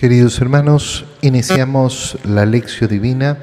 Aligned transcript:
Queridos 0.00 0.40
hermanos, 0.40 1.04
iniciamos 1.20 2.16
la 2.24 2.46
lección 2.46 2.88
divina 2.88 3.36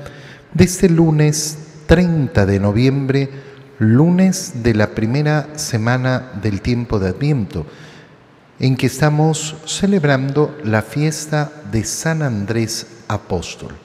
de 0.56 0.64
este 0.64 0.90
lunes 0.90 1.56
30 1.86 2.48
de 2.48 2.60
noviembre, 2.60 3.30
lunes 3.78 4.64
de 4.64 4.74
la 4.74 4.88
primera 4.90 5.50
semana 5.56 6.32
del 6.42 6.62
tiempo 6.62 6.98
de 6.98 7.10
Adviento, 7.10 7.64
en 8.60 8.76
que 8.76 8.88
estamos 8.88 9.56
celebrando 9.68 10.58
la 10.64 10.82
fiesta 10.82 11.52
de 11.72 11.84
San 11.84 12.24
Andrés 12.24 12.88
Apóstol. 13.08 13.76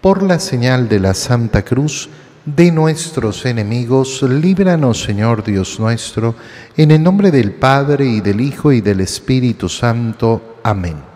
Por 0.00 0.22
la 0.22 0.38
señal 0.38 0.88
de 0.88 1.00
la 1.00 1.14
Santa 1.14 1.64
Cruz, 1.64 2.08
de 2.44 2.70
nuestros 2.70 3.44
enemigos, 3.44 4.22
líbranos 4.22 5.02
Señor 5.02 5.42
Dios 5.42 5.80
nuestro, 5.80 6.36
en 6.76 6.92
el 6.92 7.02
nombre 7.02 7.32
del 7.32 7.54
Padre 7.54 8.06
y 8.06 8.20
del 8.20 8.40
Hijo 8.40 8.70
y 8.70 8.82
del 8.82 9.00
Espíritu 9.00 9.68
Santo. 9.68 10.60
Amén. 10.62 11.15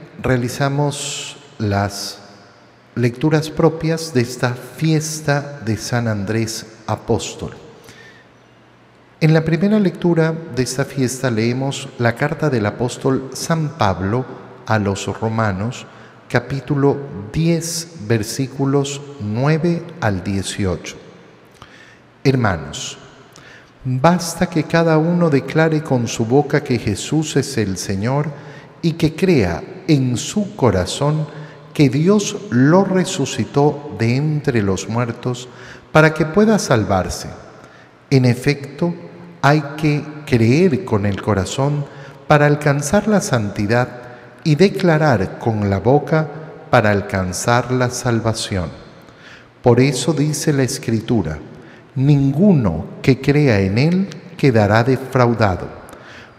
realizamos 0.21 1.37
las 1.57 2.19
lecturas 2.95 3.49
propias 3.49 4.13
de 4.13 4.21
esta 4.21 4.53
fiesta 4.53 5.59
de 5.65 5.77
San 5.77 6.07
Andrés 6.07 6.65
Apóstol. 6.85 7.55
En 9.19 9.33
la 9.33 9.43
primera 9.43 9.79
lectura 9.79 10.33
de 10.55 10.63
esta 10.63 10.85
fiesta 10.85 11.31
leemos 11.31 11.89
la 11.97 12.15
carta 12.15 12.49
del 12.49 12.65
apóstol 12.65 13.29
San 13.33 13.77
Pablo 13.77 14.25
a 14.67 14.77
los 14.77 15.07
romanos, 15.19 15.87
capítulo 16.29 16.97
10, 17.33 18.07
versículos 18.07 19.01
9 19.21 19.83
al 20.01 20.23
18. 20.23 20.97
Hermanos, 22.23 22.97
basta 23.83 24.47
que 24.47 24.63
cada 24.65 24.97
uno 24.99 25.29
declare 25.29 25.81
con 25.81 26.07
su 26.07 26.25
boca 26.25 26.63
que 26.63 26.77
Jesús 26.77 27.35
es 27.37 27.57
el 27.57 27.77
Señor 27.77 28.50
y 28.81 28.93
que 28.93 29.15
crea 29.15 29.63
en 29.87 30.17
su 30.17 30.55
corazón 30.55 31.27
que 31.73 31.89
Dios 31.89 32.37
lo 32.49 32.83
resucitó 32.83 33.95
de 33.97 34.15
entre 34.15 34.61
los 34.61 34.89
muertos 34.89 35.47
para 35.91 36.13
que 36.13 36.25
pueda 36.25 36.59
salvarse. 36.59 37.29
En 38.09 38.25
efecto, 38.25 38.93
hay 39.41 39.61
que 39.77 40.03
creer 40.25 40.85
con 40.85 41.05
el 41.05 41.21
corazón 41.21 41.85
para 42.27 42.45
alcanzar 42.45 43.07
la 43.07 43.21
santidad 43.21 43.87
y 44.43 44.55
declarar 44.55 45.39
con 45.39 45.69
la 45.69 45.79
boca 45.79 46.27
para 46.69 46.91
alcanzar 46.91 47.71
la 47.71 47.89
salvación. 47.89 48.69
Por 49.61 49.79
eso 49.79 50.13
dice 50.13 50.53
la 50.53 50.63
Escritura, 50.63 51.37
ninguno 51.95 52.85
que 53.01 53.19
crea 53.21 53.59
en 53.59 53.77
Él 53.77 54.07
quedará 54.37 54.83
defraudado, 54.83 55.67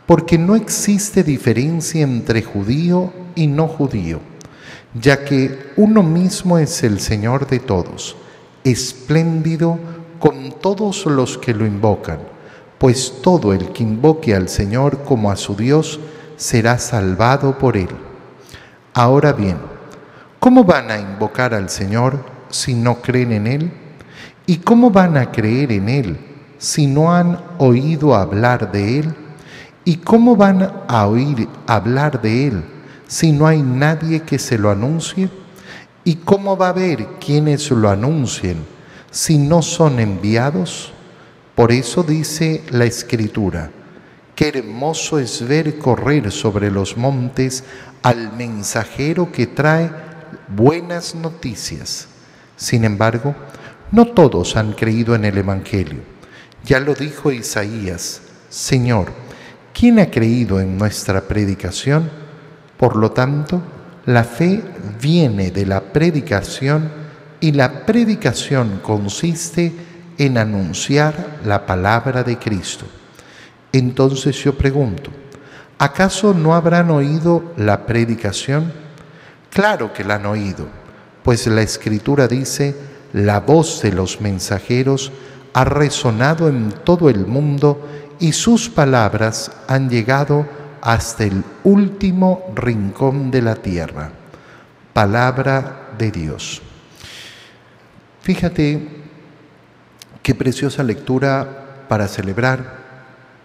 porque 0.07 0.39
no 0.39 0.57
existe 0.57 1.23
diferencia 1.23 2.03
entre 2.03 2.43
judío 2.43 3.13
y 3.35 3.47
no 3.47 3.69
judío, 3.69 4.21
ya 5.01 5.25
que 5.25 5.73
uno 5.77 6.03
mismo 6.03 6.59
es 6.59 6.83
el 6.83 7.01
Señor 7.01 7.47
de 7.47 7.61
todos, 7.61 8.17
espléndido 8.65 9.79
con 10.19 10.53
todos 10.61 11.07
los 11.07 11.39
que 11.39 11.55
lo 11.55 11.67
invocan, 11.67 12.19
pues 12.79 13.21
todo 13.23 13.53
el 13.53 13.73
que 13.73 13.83
invoque 13.83 14.35
al 14.35 14.49
Señor 14.49 15.05
como 15.05 15.31
a 15.31 15.37
su 15.37 15.55
Dios, 15.57 16.01
será 16.37 16.79
salvado 16.79 17.59
por 17.59 17.77
él. 17.77 17.89
Ahora 18.95 19.33
bien, 19.33 19.57
¿cómo 20.39 20.65
van 20.65 20.91
a 20.91 20.99
invocar 20.99 21.55
al 21.55 21.71
Señor 21.71 22.25
si 22.51 22.75
no 22.75 23.01
creen 23.01 23.33
en 23.33 23.47
Él? 23.47 23.73
¿Y 24.47 24.59
cómo 24.59 24.91
van 24.91 25.17
a 25.17 25.31
creer 25.31 25.73
en 25.73 25.89
Él 25.89 26.19
si 26.59 26.87
no 26.87 27.15
han 27.15 27.41
oído 27.59 28.15
hablar 28.15 28.71
de 28.71 28.99
Él? 28.99 29.15
¿Y 29.85 29.97
cómo 29.97 30.37
van 30.37 30.85
a 30.87 31.07
oír 31.07 31.49
hablar 31.67 32.21
de 32.23 32.47
Él 32.49 32.65
si 33.09 33.33
no 33.33 33.47
hay 33.47 33.63
nadie 33.63 34.23
que 34.23 34.39
se 34.39 34.59
lo 34.59 34.71
anuncie? 34.71 35.29
¿Y 36.05 36.17
cómo 36.17 36.57
va 36.57 36.67
a 36.67 36.71
haber 36.71 37.07
quienes 37.19 37.71
lo 37.71 37.89
anuncien 37.89 38.59
si 39.11 39.39
no 39.39 39.63
son 39.63 39.99
enviados? 40.01 40.93
Por 41.55 41.73
eso 41.73 42.03
dice 42.03 42.63
la 42.71 42.85
Escritura, 42.85 43.71
Qué 44.35 44.49
hermoso 44.49 45.19
es 45.19 45.47
ver 45.47 45.79
correr 45.79 46.33
sobre 46.33 46.71
los 46.71 46.97
montes 46.97 47.65
al 48.03 48.33
mensajero 48.33 49.31
que 49.31 49.47
trae 49.47 49.91
buenas 50.49 51.15
noticias. 51.15 52.09
Sin 52.57 52.85
embargo, 52.85 53.35
no 53.91 54.07
todos 54.07 54.57
han 54.57 54.73
creído 54.73 55.15
en 55.15 55.27
el 55.27 55.37
Evangelio. 55.37 56.01
Ya 56.65 56.81
lo 56.81 56.95
dijo 56.95 57.31
Isaías, 57.31 58.23
Señor, 58.49 59.13
¿quién 59.73 59.99
ha 59.99 60.11
creído 60.11 60.61
en 60.61 60.77
nuestra 60.79 61.21
predicación? 61.23 62.11
Por 62.77 62.97
lo 62.97 63.13
tanto, 63.13 63.63
la 64.07 64.25
fe 64.25 64.63
viene 65.01 65.51
de 65.51 65.67
la 65.67 65.81
predicación 65.81 66.91
y 67.41 67.53
la 67.53 67.87
predicación 67.87 68.81
consiste 68.83 69.73
en 70.19 70.39
anunciar 70.39 71.39
la 71.45 71.67
palabra 71.67 72.23
de 72.23 72.39
Cristo. 72.39 72.87
Entonces 73.73 74.37
yo 74.37 74.57
pregunto, 74.57 75.11
¿acaso 75.79 76.35
no 76.35 76.55
habrán 76.55 76.91
oído 76.91 77.53
la 77.57 77.87
predicación? 77.87 78.73
Claro 79.51 79.93
que 79.93 80.05
la 80.05 80.17
han 80.17 80.27
oído, 80.27 80.67
pues 81.23 81.47
la 81.47 81.63
escritura 81.63 82.29
dice, 82.29 82.77
la 83.13 83.41
voz 83.41 83.83
de 83.83 83.93
los 83.93 84.21
mensajeros 84.21 85.13
ha 85.53 85.65
resonado 85.65 86.49
en 86.49 86.73
todo 86.85 87.11
el 87.11 87.27
mundo 87.27 87.87
y 88.23 88.31
sus 88.31 88.69
palabras 88.69 89.51
han 89.67 89.91
llegado 89.91 90.47
hasta 90.81 91.25
el 91.25 91.43
último 91.65 92.53
rincón 92.55 93.33
de 93.33 93.43
la 93.43 93.57
tierra. 93.57 94.13
Palabra 94.93 95.91
de 95.99 96.13
Dios. 96.13 96.63
Fíjate 98.21 98.89
qué 100.23 100.37
preciosa 100.37 100.85
lectura 100.85 101.85
para 101.89 102.07
celebrar 102.07 102.79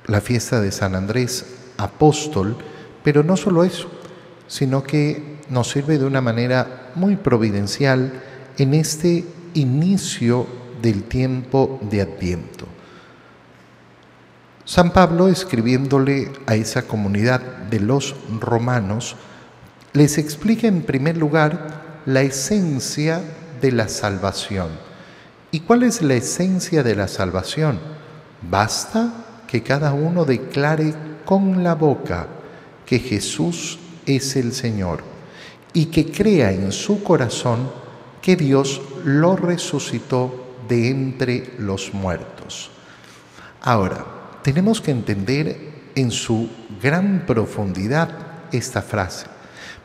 la 0.05 0.21
fiesta 0.21 0.61
de 0.61 0.71
San 0.71 0.93
Andrés 0.93 1.55
apóstol, 1.77 2.55
pero 3.03 3.23
no 3.23 3.35
solo 3.35 3.63
eso, 3.63 3.89
sino 4.47 4.83
que 4.83 5.39
nos 5.49 5.71
sirve 5.71 5.97
de 5.97 6.05
una 6.05 6.21
manera 6.21 6.91
muy 6.93 7.15
providencial 7.15 8.13
en 8.59 8.75
este 8.75 9.25
inicio 9.55 10.45
del 10.83 11.05
tiempo 11.05 11.79
de 11.89 12.01
Adviento. 12.01 12.56
San 14.67 14.91
Pablo, 14.91 15.29
escribiéndole 15.29 16.29
a 16.45 16.55
esa 16.55 16.81
comunidad 16.81 17.39
de 17.39 17.79
los 17.79 18.15
romanos, 18.41 19.15
les 19.93 20.17
explica 20.17 20.67
en 20.67 20.81
primer 20.81 21.15
lugar 21.15 22.01
la 22.05 22.21
esencia 22.21 23.21
de 23.61 23.71
la 23.71 23.87
salvación. 23.87 24.67
¿Y 25.51 25.61
cuál 25.61 25.83
es 25.83 26.01
la 26.01 26.15
esencia 26.15 26.83
de 26.83 26.97
la 26.97 27.07
salvación? 27.07 27.79
Basta 28.41 29.13
que 29.47 29.63
cada 29.63 29.93
uno 29.93 30.25
declare 30.25 30.93
con 31.23 31.63
la 31.63 31.73
boca 31.73 32.27
que 32.85 32.99
Jesús 32.99 33.79
es 34.05 34.35
el 34.35 34.51
Señor 34.51 35.01
y 35.71 35.85
que 35.85 36.11
crea 36.11 36.51
en 36.51 36.73
su 36.73 37.03
corazón 37.03 37.71
que 38.21 38.35
Dios 38.35 38.81
lo 39.05 39.37
resucitó 39.37 40.55
de 40.67 40.89
entre 40.89 41.53
los 41.57 41.93
muertos. 41.93 42.69
Ahora, 43.61 44.16
tenemos 44.47 44.79
que 44.79 44.91
entender 44.91 45.57
en 45.93 46.09
su 46.09 46.47
gran 46.81 47.25
profundidad 47.27 48.07
esta 48.49 48.81
frase, 48.81 49.25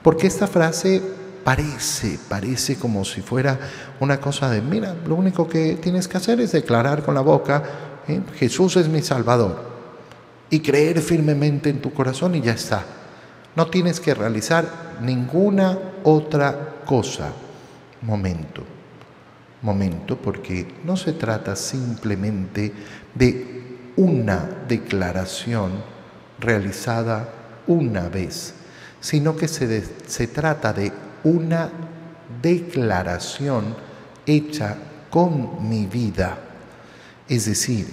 porque 0.05 0.29
esta 0.29 0.47
frase 0.47 1.03
parece, 1.43 2.17
parece 2.29 2.77
como 2.77 3.05
si 3.05 3.23
fuera 3.23 3.59
una 3.99 4.21
cosa 4.21 4.49
de, 4.51 4.63
mira, 4.63 4.95
lo 5.05 5.17
único 5.17 5.49
que 5.49 5.75
tienes 5.83 6.07
que 6.07 6.17
hacer 6.17 6.41
es 6.41 6.53
declarar 6.53 7.03
con 7.03 7.17
la 7.17 7.23
boca 7.23 7.65
¿eh? 8.07 8.21
Jesús 8.37 8.77
es 8.77 8.89
mi 8.89 9.03
Salvador. 9.03 9.65
Y 10.49 10.61
creer 10.61 11.01
firmemente 11.01 11.69
en 11.69 11.81
tu 11.81 11.93
corazón 11.93 12.37
y 12.37 12.41
ya 12.41 12.53
está. 12.53 12.85
No 13.57 13.67
tienes 13.67 13.99
que 13.99 14.15
realizar 14.15 14.99
ninguna 15.03 15.77
otra 16.05 16.83
cosa. 16.87 17.33
Momento, 18.03 18.63
momento, 19.61 20.17
porque 20.17 20.73
no 20.85 20.97
se 20.97 21.15
trata 21.15 21.57
simplemente 21.57 22.73
de 23.13 23.63
una 23.97 24.49
declaración 24.69 25.73
realizada 26.39 27.29
una 27.67 28.09
vez, 28.09 28.55
sino 29.01 29.37
que 29.37 29.49
se, 29.49 29.85
se 30.07 30.27
trata 30.27 30.73
de 30.73 30.93
una 31.25 31.71
declaración 32.41 33.77
hecha 34.27 34.77
con 35.11 35.69
mi 35.69 35.87
vida. 35.87 36.39
Es 37.29 37.47
decir, 37.47 37.87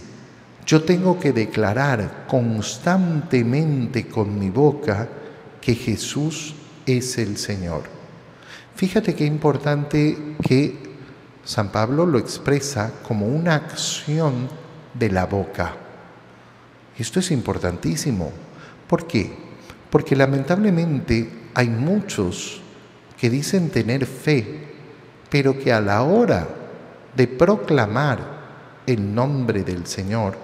yo 0.65 0.83
tengo 0.83 1.19
que 1.19 1.33
declarar 1.33 2.25
constantemente 2.27 4.07
con 4.07 4.37
mi 4.37 4.49
boca 4.49 5.07
que 5.61 5.75
Jesús 5.75 6.55
es 6.85 7.17
el 7.17 7.37
Señor. 7.37 7.83
Fíjate 8.75 9.15
qué 9.15 9.25
importante 9.25 10.35
que 10.41 10.77
San 11.43 11.71
Pablo 11.71 12.05
lo 12.05 12.19
expresa 12.19 12.91
como 13.07 13.27
una 13.27 13.55
acción 13.55 14.47
de 14.93 15.09
la 15.09 15.25
boca. 15.25 15.88
Esto 16.99 17.19
es 17.19 17.31
importantísimo. 17.31 18.31
¿Por 18.87 19.07
qué? 19.07 19.31
Porque 19.89 20.15
lamentablemente 20.15 21.29
hay 21.53 21.69
muchos 21.69 22.61
que 23.17 23.29
dicen 23.29 23.69
tener 23.69 24.05
fe, 24.05 24.67
pero 25.29 25.57
que 25.57 25.71
a 25.71 25.81
la 25.81 26.03
hora 26.03 26.47
de 27.15 27.27
proclamar 27.27 28.19
el 28.85 29.13
nombre 29.13 29.63
del 29.63 29.87
Señor 29.87 30.37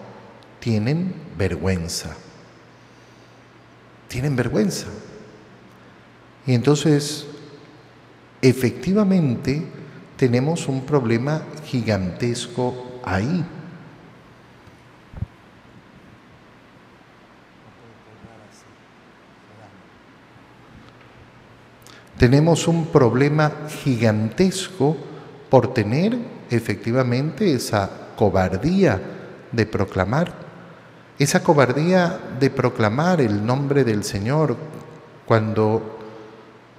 tienen 0.59 1.13
vergüenza. 1.37 2.15
Tienen 4.07 4.35
vergüenza. 4.35 4.87
Y 6.47 6.53
entonces, 6.53 7.25
efectivamente, 8.41 9.65
tenemos 10.15 10.67
un 10.67 10.85
problema 10.85 11.43
gigantesco 11.65 13.01
ahí. 13.03 13.43
Tenemos 22.17 22.67
un 22.67 22.87
problema 22.87 23.51
gigantesco 23.83 24.95
por 25.49 25.73
tener 25.73 26.17
efectivamente 26.49 27.53
esa 27.53 27.89
cobardía 28.15 29.01
de 29.51 29.65
proclamar, 29.65 30.33
esa 31.19 31.43
cobardía 31.43 32.17
de 32.39 32.49
proclamar 32.49 33.19
el 33.19 33.45
nombre 33.45 33.83
del 33.83 34.03
Señor 34.03 34.55
cuando 35.25 35.97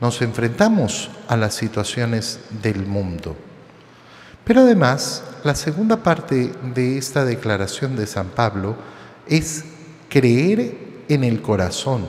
nos 0.01 0.23
enfrentamos 0.23 1.11
a 1.29 1.37
las 1.37 1.55
situaciones 1.55 2.41
del 2.63 2.87
mundo. 2.87 3.37
Pero 4.45 4.61
además, 4.61 5.23
la 5.45 5.55
segunda 5.55 6.03
parte 6.03 6.53
de 6.75 6.97
esta 6.97 7.25
declaración 7.25 7.95
de 7.97 8.07
San 8.07 8.29
Pablo 8.29 8.77
es 9.27 9.65
creer 10.09 10.79
en 11.09 11.25
el 11.25 11.43
corazón 11.43 12.07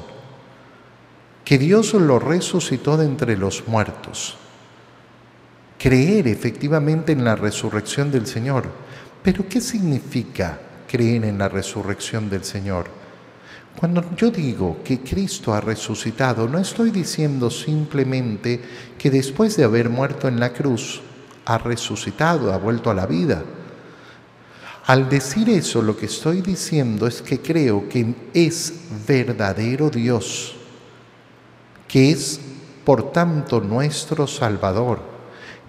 que 1.48 1.58
Dios 1.58 1.94
lo 1.94 2.20
resucitó 2.20 2.98
de 2.98 3.06
entre 3.06 3.38
los 3.38 3.70
muertos. 3.70 4.36
Creer 5.80 6.28
efectivamente 6.28 7.14
en 7.14 7.24
la 7.24 7.38
resurrección 7.38 8.12
del 8.12 8.28
Señor. 8.28 8.66
Pero 9.24 9.48
¿qué 9.48 9.62
significa 9.62 10.60
creer 10.92 11.24
en 11.24 11.38
la 11.38 11.48
resurrección 11.48 12.30
del 12.30 12.44
Señor? 12.44 12.88
Cuando 13.80 14.14
yo 14.18 14.30
digo 14.30 14.80
que 14.84 15.00
Cristo 15.00 15.54
ha 15.54 15.62
resucitado, 15.62 16.50
no 16.50 16.60
estoy 16.60 16.92
diciendo 16.92 17.50
simplemente 17.50 18.60
que 18.98 19.10
después 19.10 19.56
de 19.56 19.64
haber 19.64 19.90
muerto 19.90 20.28
en 20.28 20.42
la 20.42 20.52
cruz, 20.52 21.00
ha 21.46 21.58
resucitado, 21.60 22.52
ha 22.52 22.58
vuelto 22.58 22.92
a 22.92 22.94
la 22.94 23.06
vida. 23.06 23.42
Al 24.88 25.08
decir 25.08 25.48
eso, 25.48 25.82
lo 25.82 25.96
que 25.96 26.08
estoy 26.08 26.42
diciendo 26.42 27.08
es 27.08 27.22
que 27.22 27.40
creo 27.40 27.88
que 27.88 28.14
es 28.34 28.74
verdadero 29.08 29.90
Dios 29.90 30.58
que 31.88 32.12
es 32.12 32.40
por 32.84 33.12
tanto 33.12 33.60
nuestro 33.60 34.28
Salvador. 34.28 35.00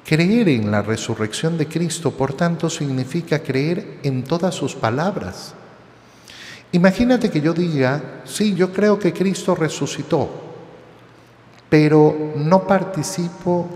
Creer 0.05 0.49
en 0.49 0.71
la 0.71 0.83
resurrección 0.83 1.59
de 1.59 1.67
Cristo, 1.67 2.13
por 2.13 2.33
tanto, 2.33 2.71
significa 2.71 3.41
creer 3.41 3.99
en 4.03 4.25
todas 4.25 4.55
sus 4.55 4.75
palabras. 4.75 5.55
Imagínate 6.73 7.31
que 7.31 7.41
yo 7.41 7.53
diga, 7.53 8.23
sí, 8.25 8.55
yo 8.55 8.73
creo 8.73 8.99
que 8.99 9.13
Cristo 9.13 9.55
resucitó, 9.55 10.29
pero 11.69 12.33
no 12.37 12.67
participo 12.67 13.69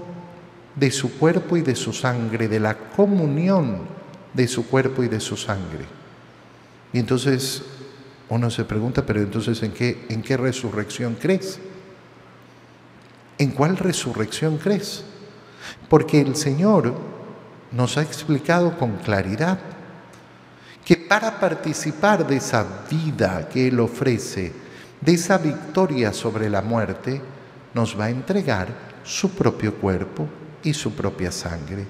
de 0.75 0.91
su 0.91 1.19
cuerpo 1.19 1.57
y 1.57 1.63
de 1.63 1.75
su 1.75 1.93
sangre, 1.93 2.49
de 2.49 2.61
la 2.61 2.77
comunión 2.77 3.81
de 4.33 4.49
su 4.49 4.67
cuerpo 4.67 5.03
y 5.03 5.09
de 5.09 5.21
su 5.21 5.37
sangre. 5.37 5.85
Y 6.93 6.99
entonces 6.99 7.63
uno 8.29 8.51
se 8.51 8.65
pregunta, 8.65 9.05
pero 9.05 9.21
entonces 9.21 9.63
¿en 9.63 9.73
qué, 9.73 10.07
en 10.09 10.23
qué 10.23 10.37
resurrección 10.37 11.17
crees? 11.21 11.59
¿En 13.39 13.51
cuál 13.51 13.77
resurrección 13.77 14.59
crees? 14.59 15.05
Porque 15.89 16.21
el 16.21 16.37
Señor 16.37 16.95
nos 17.73 17.97
ha 17.97 18.03
explicado 18.03 18.79
con 18.79 18.97
claridad 18.97 19.59
que 20.85 20.97
para 20.97 21.39
participar 21.39 22.27
de 22.27 22.37
esa 22.37 22.67
vida 22.91 23.49
que 23.49 23.69
Él 23.69 23.81
ofrece, 23.81 24.53
de 25.01 25.15
esa 25.15 25.39
victoria 25.39 26.13
sobre 26.13 26.51
la 26.51 26.63
muerte, 26.63 27.21
nos 27.75 27.99
va 27.99 28.07
a 28.07 28.11
entregar 28.11 28.69
su 29.05 29.31
propio 29.31 29.75
cuerpo 29.77 30.27
y 30.63 30.75
su 30.75 30.93
propia 30.93 31.33
sangre. 31.33 31.87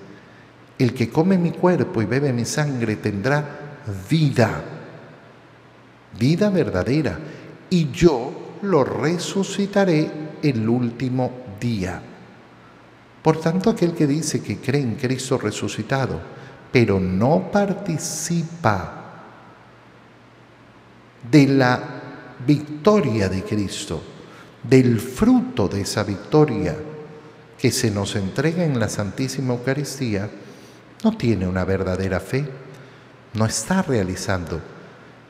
El 0.78 0.94
que 0.94 1.10
come 1.10 1.38
mi 1.38 1.52
cuerpo 1.52 2.02
y 2.02 2.06
bebe 2.06 2.32
mi 2.32 2.44
sangre 2.44 2.96
tendrá 2.96 3.78
vida, 4.08 4.62
vida 6.18 6.50
verdadera, 6.50 7.18
y 7.70 7.90
yo 7.90 8.58
lo 8.62 8.84
resucitaré 8.84 10.10
el 10.42 10.68
último 10.68 11.30
día. 11.60 12.02
Por 13.22 13.40
tanto, 13.40 13.70
aquel 13.70 13.94
que 13.94 14.06
dice 14.06 14.42
que 14.42 14.58
cree 14.58 14.82
en 14.82 14.96
Cristo 14.96 15.38
resucitado, 15.38 16.20
pero 16.72 16.98
no 16.98 17.50
participa 17.52 18.98
de 21.30 21.46
la 21.46 21.80
victoria 22.44 23.28
de 23.28 23.44
Cristo, 23.44 24.02
del 24.62 24.98
fruto 24.98 25.68
de 25.68 25.82
esa 25.82 26.02
victoria 26.02 26.76
que 27.58 27.70
se 27.70 27.90
nos 27.90 28.16
entrega 28.16 28.64
en 28.64 28.80
la 28.80 28.88
Santísima 28.88 29.54
Eucaristía, 29.54 30.28
no 31.04 31.16
tiene 31.16 31.46
una 31.46 31.64
verdadera 31.64 32.18
fe, 32.18 32.48
no 33.34 33.46
está 33.46 33.82
realizando. 33.82 34.60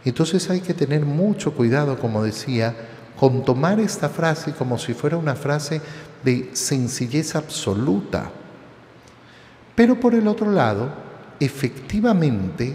Entonces 0.05 0.49
hay 0.49 0.61
que 0.61 0.75
tener 0.75 1.05
mucho 1.05 1.53
cuidado, 1.53 1.99
como 1.99 2.23
decía, 2.23 2.75
con 3.23 3.45
tomar 3.45 3.79
esta 3.79 4.09
frase 4.09 4.53
como 4.53 4.77
si 4.77 4.95
fuera 4.95 5.17
una 5.17 5.37
frase 5.37 5.81
de 6.25 6.51
sencillez 6.55 7.37
absoluta. 7.37 8.29
Pero 9.77 10.01
por 10.01 10.17
el 10.17 10.27
otro 10.27 10.51
lado, 10.51 10.93
efectivamente 11.39 12.75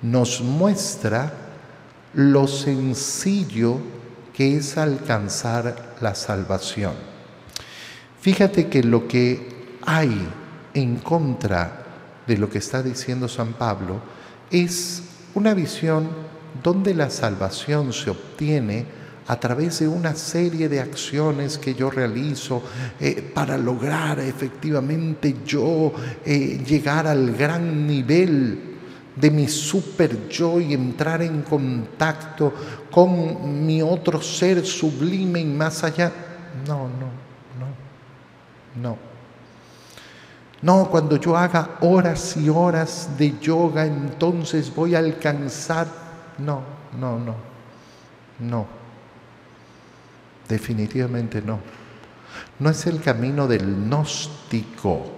nos 0.00 0.40
muestra 0.40 1.30
lo 2.14 2.48
sencillo 2.48 3.76
que 4.32 4.56
es 4.56 4.78
alcanzar 4.78 5.96
la 6.00 6.14
salvación. 6.14 6.94
Fíjate 8.22 8.68
que 8.68 8.82
lo 8.82 9.06
que 9.06 9.76
hay 9.84 10.26
en 10.72 10.96
contra 10.96 11.84
de 12.26 12.38
lo 12.38 12.48
que 12.48 12.56
está 12.56 12.82
diciendo 12.82 13.28
San 13.28 13.52
Pablo 13.52 14.00
es 14.50 15.02
una 15.34 15.52
visión 15.52 16.08
donde 16.62 16.94
la 16.94 17.10
salvación 17.10 17.92
se 17.92 18.08
obtiene 18.08 19.03
a 19.26 19.40
través 19.40 19.78
de 19.78 19.88
una 19.88 20.14
serie 20.14 20.68
de 20.68 20.80
acciones 20.80 21.56
que 21.56 21.74
yo 21.74 21.90
realizo 21.90 22.62
eh, 23.00 23.30
para 23.34 23.56
lograr 23.56 24.20
efectivamente 24.20 25.36
yo 25.46 25.92
eh, 26.24 26.62
llegar 26.66 27.06
al 27.06 27.34
gran 27.34 27.86
nivel 27.86 28.74
de 29.16 29.30
mi 29.30 29.48
super 29.48 30.28
yo 30.28 30.60
y 30.60 30.74
entrar 30.74 31.22
en 31.22 31.42
contacto 31.42 32.52
con 32.90 33.64
mi 33.64 33.80
otro 33.80 34.20
ser 34.20 34.64
sublime 34.66 35.40
y 35.40 35.44
más 35.44 35.84
allá. 35.84 36.12
No, 36.66 36.88
no, 36.88 37.10
no, 37.58 38.82
no. 38.82 38.98
No, 40.62 40.88
cuando 40.90 41.16
yo 41.16 41.36
haga 41.36 41.76
horas 41.82 42.36
y 42.36 42.48
horas 42.48 43.10
de 43.18 43.38
yoga, 43.38 43.84
entonces 43.84 44.74
voy 44.74 44.94
a 44.94 44.98
alcanzar. 44.98 45.86
No, 46.38 46.62
no, 46.98 47.18
no, 47.18 47.34
no. 48.40 48.83
Definitivamente 50.48 51.40
no. 51.42 51.60
No 52.58 52.70
es 52.70 52.86
el 52.86 53.00
camino 53.00 53.46
del 53.46 53.64
gnóstico 53.64 55.10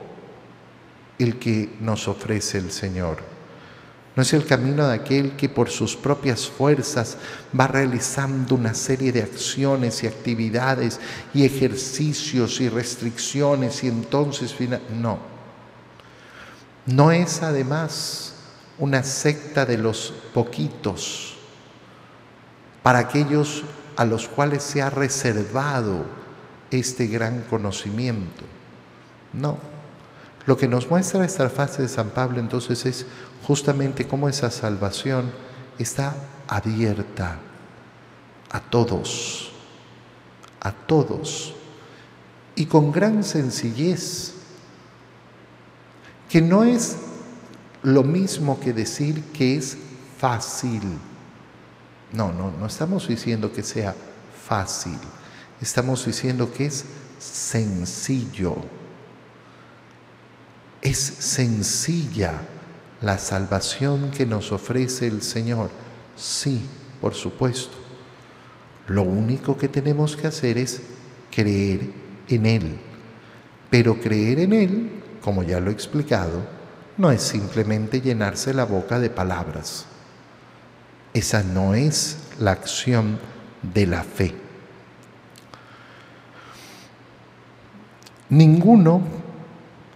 el 1.18 1.38
que 1.38 1.76
nos 1.80 2.08
ofrece 2.08 2.58
el 2.58 2.70
Señor. 2.70 3.18
No 4.14 4.22
es 4.22 4.32
el 4.32 4.46
camino 4.46 4.88
de 4.88 4.94
aquel 4.94 5.36
que 5.36 5.50
por 5.50 5.68
sus 5.68 5.94
propias 5.94 6.48
fuerzas 6.48 7.18
va 7.58 7.66
realizando 7.66 8.54
una 8.54 8.72
serie 8.72 9.12
de 9.12 9.22
acciones 9.22 10.02
y 10.02 10.06
actividades 10.06 10.98
y 11.34 11.44
ejercicios 11.44 12.60
y 12.62 12.70
restricciones 12.70 13.84
y 13.84 13.88
entonces 13.88 14.54
no. 14.98 15.18
No 16.86 17.12
es 17.12 17.42
además 17.42 18.32
una 18.78 19.02
secta 19.02 19.66
de 19.66 19.76
los 19.76 20.14
poquitos 20.32 21.36
para 22.82 23.00
aquellos 23.00 23.64
a 23.96 24.04
los 24.04 24.28
cuales 24.28 24.62
se 24.62 24.82
ha 24.82 24.90
reservado 24.90 26.04
este 26.70 27.06
gran 27.06 27.42
conocimiento. 27.42 28.44
No. 29.32 29.58
Lo 30.46 30.56
que 30.56 30.68
nos 30.68 30.88
muestra 30.88 31.24
esta 31.24 31.48
fase 31.50 31.82
de 31.82 31.88
San 31.88 32.10
Pablo 32.10 32.38
entonces 32.38 32.86
es 32.86 33.06
justamente 33.46 34.06
cómo 34.06 34.28
esa 34.28 34.50
salvación 34.50 35.30
está 35.78 36.14
abierta 36.46 37.38
a 38.50 38.60
todos, 38.60 39.50
a 40.60 40.72
todos, 40.72 41.54
y 42.54 42.66
con 42.66 42.92
gran 42.92 43.24
sencillez, 43.24 44.34
que 46.28 46.40
no 46.40 46.64
es 46.64 46.96
lo 47.82 48.02
mismo 48.02 48.58
que 48.60 48.72
decir 48.72 49.22
que 49.32 49.56
es 49.56 49.76
fácil. 50.18 50.82
No, 52.12 52.32
no, 52.32 52.50
no 52.50 52.66
estamos 52.66 53.08
diciendo 53.08 53.52
que 53.52 53.62
sea 53.62 53.94
fácil, 54.46 54.98
estamos 55.60 56.04
diciendo 56.06 56.52
que 56.52 56.66
es 56.66 56.84
sencillo. 57.18 58.56
Es 60.82 60.98
sencilla 60.98 62.34
la 63.00 63.18
salvación 63.18 64.10
que 64.10 64.26
nos 64.26 64.52
ofrece 64.52 65.06
el 65.06 65.22
Señor. 65.22 65.70
Sí, 66.16 66.62
por 67.00 67.14
supuesto. 67.14 67.76
Lo 68.86 69.02
único 69.02 69.56
que 69.56 69.68
tenemos 69.68 70.16
que 70.16 70.28
hacer 70.28 70.58
es 70.58 70.80
creer 71.30 71.90
en 72.28 72.46
Él. 72.46 72.78
Pero 73.68 74.00
creer 74.00 74.40
en 74.40 74.52
Él, 74.52 74.90
como 75.20 75.42
ya 75.42 75.58
lo 75.58 75.70
he 75.70 75.72
explicado, 75.72 76.46
no 76.96 77.10
es 77.10 77.22
simplemente 77.22 78.00
llenarse 78.00 78.54
la 78.54 78.64
boca 78.64 79.00
de 79.00 79.10
palabras. 79.10 79.86
Esa 81.16 81.42
no 81.42 81.74
es 81.74 82.18
la 82.38 82.50
acción 82.50 83.18
de 83.62 83.86
la 83.86 84.04
fe. 84.04 84.34
Ninguno 88.28 89.00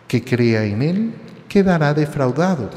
que 0.09 0.25
crea 0.25 0.65
en 0.65 0.81
Él 0.81 1.15
quedará 1.47 1.93
defraudado. 1.93 2.71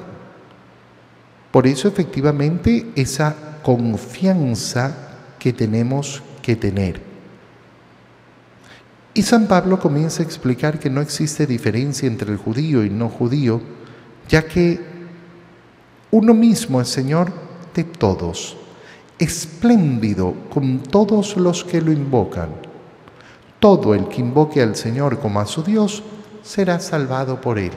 Por 1.51 1.65
eso 1.67 1.87
efectivamente 1.87 2.91
esa 2.95 3.33
confianza 3.63 4.93
que 5.39 5.53
tenemos 5.53 6.21
que 6.41 6.57
tener. 6.57 7.01
Y 9.13 9.23
San 9.23 9.47
Pablo 9.47 9.79
comienza 9.79 10.21
a 10.21 10.25
explicar 10.25 10.79
que 10.79 10.89
no 10.89 10.99
existe 10.99 11.47
diferencia 11.47 12.07
entre 12.07 12.29
el 12.29 12.37
judío 12.37 12.83
y 12.83 12.89
no 12.89 13.07
judío, 13.07 13.61
ya 14.27 14.45
que 14.45 14.81
uno 16.11 16.33
mismo 16.33 16.81
es 16.81 16.89
Señor 16.89 17.52
de 17.73 17.83
todos, 17.83 18.55
espléndido 19.19 20.33
con 20.53 20.79
todos 20.79 21.37
los 21.37 21.63
que 21.63 21.81
lo 21.81 21.91
invocan. 21.91 22.49
Todo 23.59 23.93
el 23.93 24.07
que 24.09 24.21
invoque 24.21 24.61
al 24.61 24.75
Señor 24.75 25.19
como 25.19 25.39
a 25.39 25.45
su 25.45 25.63
Dios 25.63 26.03
será 26.43 26.79
salvado 26.79 27.39
por 27.39 27.57
él. 27.57 27.71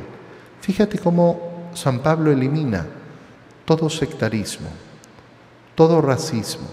Fíjate 0.60 0.98
cómo 0.98 1.70
San 1.74 2.00
Pablo 2.00 2.32
elimina 2.32 2.86
todo 3.64 3.90
sectarismo, 3.90 4.68
todo 5.74 6.00
racismo. 6.00 6.66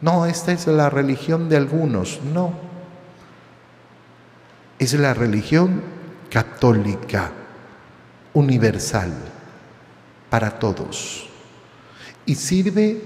No, 0.00 0.26
esta 0.26 0.52
es 0.52 0.66
la 0.66 0.90
religión 0.90 1.48
de 1.48 1.56
algunos, 1.56 2.20
no. 2.32 2.52
Es 4.78 4.94
la 4.94 5.12
religión 5.12 5.82
católica, 6.30 7.32
universal, 8.32 9.12
para 10.30 10.58
todos. 10.58 11.29
Y 12.30 12.36
sirve 12.36 13.02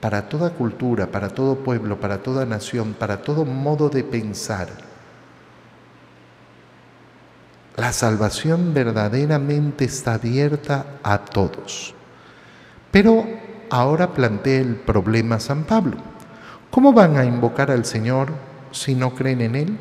para 0.00 0.26
toda 0.26 0.54
cultura, 0.54 1.08
para 1.08 1.28
todo 1.28 1.56
pueblo, 1.56 2.00
para 2.00 2.22
toda 2.22 2.46
nación, 2.46 2.94
para 2.98 3.20
todo 3.20 3.44
modo 3.44 3.90
de 3.90 4.02
pensar. 4.02 4.68
La 7.76 7.92
salvación 7.92 8.72
verdaderamente 8.72 9.84
está 9.84 10.14
abierta 10.14 10.98
a 11.02 11.18
todos. 11.26 11.94
Pero 12.90 13.26
ahora 13.68 14.14
plantea 14.14 14.60
el 14.60 14.76
problema 14.76 15.38
San 15.40 15.64
Pablo. 15.64 15.98
¿Cómo 16.70 16.94
van 16.94 17.18
a 17.18 17.26
invocar 17.26 17.70
al 17.70 17.84
Señor 17.84 18.32
si 18.70 18.94
no 18.94 19.14
creen 19.14 19.42
en 19.42 19.56
Él? 19.56 19.78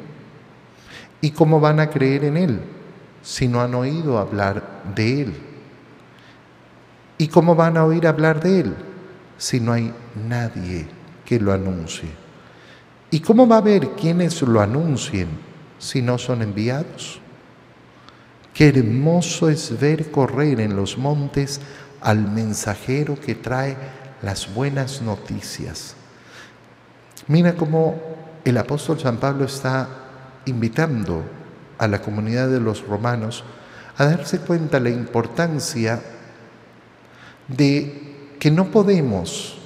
¿Y 1.22 1.32
cómo 1.32 1.62
van 1.62 1.80
a 1.80 1.90
creer 1.90 2.26
en 2.26 2.36
Él 2.36 2.60
si 3.22 3.48
no 3.48 3.62
han 3.62 3.74
oído 3.76 4.18
hablar 4.18 4.84
de 4.94 5.22
Él? 5.22 5.47
¿Y 7.18 7.28
cómo 7.28 7.56
van 7.56 7.78
a 7.78 7.86
oír 7.86 8.06
hablar 8.06 8.42
de 8.42 8.62
Él 8.62 8.76
si 9.38 9.60
no 9.60 9.74
hay 9.74 9.94
nadie 10.28 10.88
que 11.26 11.40
lo 11.40 11.52
anuncie? 11.52 12.10
¿Y 13.10 13.22
cómo 13.22 13.48
va 13.48 13.56
a 13.56 13.60
haber 13.60 13.92
quienes 13.92 14.42
lo 14.42 14.62
anuncien 14.62 15.28
si 15.80 16.02
no 16.02 16.18
son 16.18 16.42
enviados? 16.42 17.20
Qué 18.54 18.70
hermoso 18.70 19.50
es 19.50 19.80
ver 19.80 20.12
correr 20.12 20.60
en 20.60 20.76
los 20.76 20.98
montes 20.98 21.62
al 22.02 22.20
mensajero 22.20 23.20
que 23.20 23.36
trae 23.36 23.78
las 24.22 24.54
buenas 24.54 25.02
noticias. 25.02 25.96
Mira 27.28 27.56
cómo 27.56 28.00
el 28.44 28.58
apóstol 28.58 29.00
San 29.00 29.18
Pablo 29.18 29.46
está 29.46 29.88
invitando 30.46 31.24
a 31.78 31.88
la 31.88 32.02
comunidad 32.02 32.48
de 32.50 32.60
los 32.60 32.86
romanos 32.88 33.44
a 33.98 34.06
darse 34.06 34.40
cuenta 34.40 34.80
la 34.80 34.90
importancia 34.90 36.02
de 37.48 38.36
que 38.40 38.52
no 38.52 38.72
podemos 38.72 39.58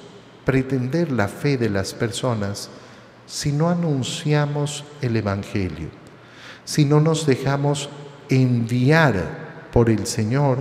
pretender 0.46 1.12
la 1.12 1.28
fe 1.28 1.58
de 1.58 1.70
las 1.70 1.94
personas 1.94 2.70
si 3.26 3.52
no 3.52 3.70
anunciamos 3.70 4.84
el 5.02 5.16
Evangelio, 5.16 5.90
si 6.66 6.86
no 6.86 7.00
nos 7.00 7.26
dejamos 7.26 7.90
enviar 8.30 9.70
por 9.72 9.90
el 9.90 10.06
Señor 10.06 10.58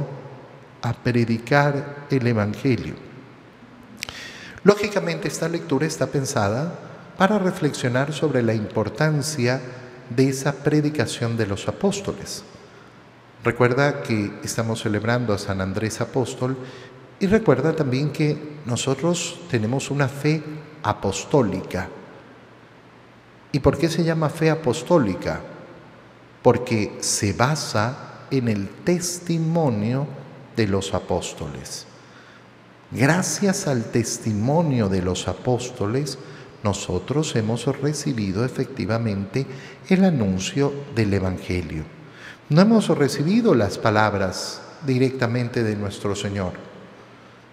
a 0.82 0.92
predicar 0.92 2.06
el 2.10 2.26
Evangelio. 2.26 2.94
Lógicamente 4.62 5.28
esta 5.28 5.48
lectura 5.48 5.86
está 5.86 6.06
pensada 6.06 6.72
para 7.16 7.38
reflexionar 7.38 8.12
sobre 8.12 8.42
la 8.42 8.54
importancia 8.54 9.60
de 10.10 10.28
esa 10.28 10.52
predicación 10.52 11.36
de 11.36 11.46
los 11.46 11.68
apóstoles. 11.68 12.44
Recuerda 13.42 14.02
que 14.02 14.32
estamos 14.44 14.82
celebrando 14.82 15.32
a 15.32 15.38
San 15.38 15.62
Andrés 15.62 16.00
Apóstol 16.00 16.58
y 17.20 17.26
recuerda 17.26 17.76
también 17.76 18.10
que 18.10 18.36
nosotros 18.64 19.40
tenemos 19.50 19.90
una 19.90 20.08
fe 20.08 20.42
apostólica. 20.82 21.88
¿Y 23.52 23.60
por 23.60 23.76
qué 23.76 23.90
se 23.90 24.02
llama 24.02 24.30
fe 24.30 24.50
apostólica? 24.50 25.40
Porque 26.42 26.96
se 27.00 27.34
basa 27.34 28.24
en 28.30 28.48
el 28.48 28.68
testimonio 28.84 30.06
de 30.56 30.66
los 30.66 30.94
apóstoles. 30.94 31.86
Gracias 32.90 33.66
al 33.66 33.84
testimonio 33.90 34.88
de 34.88 35.02
los 35.02 35.28
apóstoles, 35.28 36.18
nosotros 36.64 37.36
hemos 37.36 37.66
recibido 37.80 38.44
efectivamente 38.44 39.46
el 39.88 40.04
anuncio 40.04 40.72
del 40.94 41.12
Evangelio. 41.12 41.84
No 42.48 42.62
hemos 42.62 42.88
recibido 42.88 43.54
las 43.54 43.78
palabras 43.78 44.62
directamente 44.86 45.62
de 45.62 45.76
nuestro 45.76 46.16
Señor. 46.16 46.69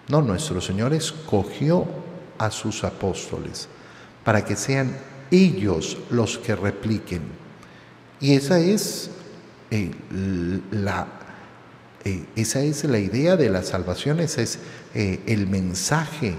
No, 0.08 0.22
nuestro 0.22 0.60
Señor 0.60 0.94
escogió 0.94 1.86
a 2.38 2.50
sus 2.50 2.84
apóstoles 2.84 3.68
para 4.24 4.44
que 4.44 4.56
sean 4.56 4.96
ellos 5.30 5.98
los 6.10 6.38
que 6.38 6.56
repliquen. 6.56 7.22
Y 8.20 8.34
esa 8.34 8.58
es 8.58 9.10
eh, 9.70 9.90
la 10.70 11.06
eh, 12.04 12.24
la 12.84 12.98
idea 12.98 13.36
de 13.36 13.50
la 13.50 13.62
salvación, 13.62 14.20
ese 14.20 14.42
es 14.42 14.58
eh, 14.94 15.20
el 15.26 15.46
mensaje 15.46 16.34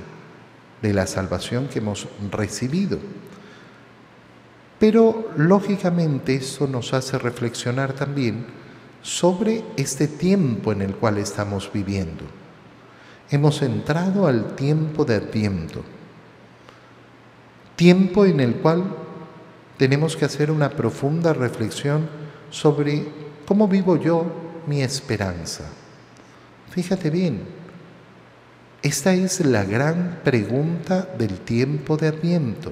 de 0.82 0.94
la 0.94 1.06
salvación 1.06 1.68
que 1.68 1.80
hemos 1.80 2.08
recibido. 2.32 2.98
Pero 4.80 5.32
lógicamente 5.36 6.36
eso 6.36 6.66
nos 6.68 6.94
hace 6.94 7.20
reflexionar 7.20 7.94
también 7.94 8.46
sobre 9.02 9.64
este 9.76 10.08
tiempo 10.08 10.72
en 10.72 10.82
el 10.82 10.96
cual 10.96 11.18
estamos 11.18 11.70
viviendo. 11.72 12.39
Hemos 13.32 13.62
entrado 13.62 14.26
al 14.28 14.56
tiempo 14.56 15.06
de 15.06 15.16
Adviento, 15.16 15.84
tiempo 17.76 18.26
en 18.26 18.40
el 18.40 18.56
cual 18.56 18.84
tenemos 19.78 20.18
que 20.18 20.26
hacer 20.26 20.52
una 20.52 20.70
profunda 20.72 21.32
reflexión 21.34 22.10
sobre 22.50 23.08
cómo 23.46 23.68
vivo 23.68 23.98
yo 23.98 24.26
mi 24.68 24.82
esperanza? 24.82 25.64
Fíjate 26.72 27.10
bien, 27.10 27.42
esta 28.82 29.14
es 29.14 29.46
la 29.46 29.64
gran 29.64 30.20
pregunta 30.24 31.08
del 31.18 31.40
tiempo 31.40 31.98
de 31.98 32.08
Adviento. 32.08 32.72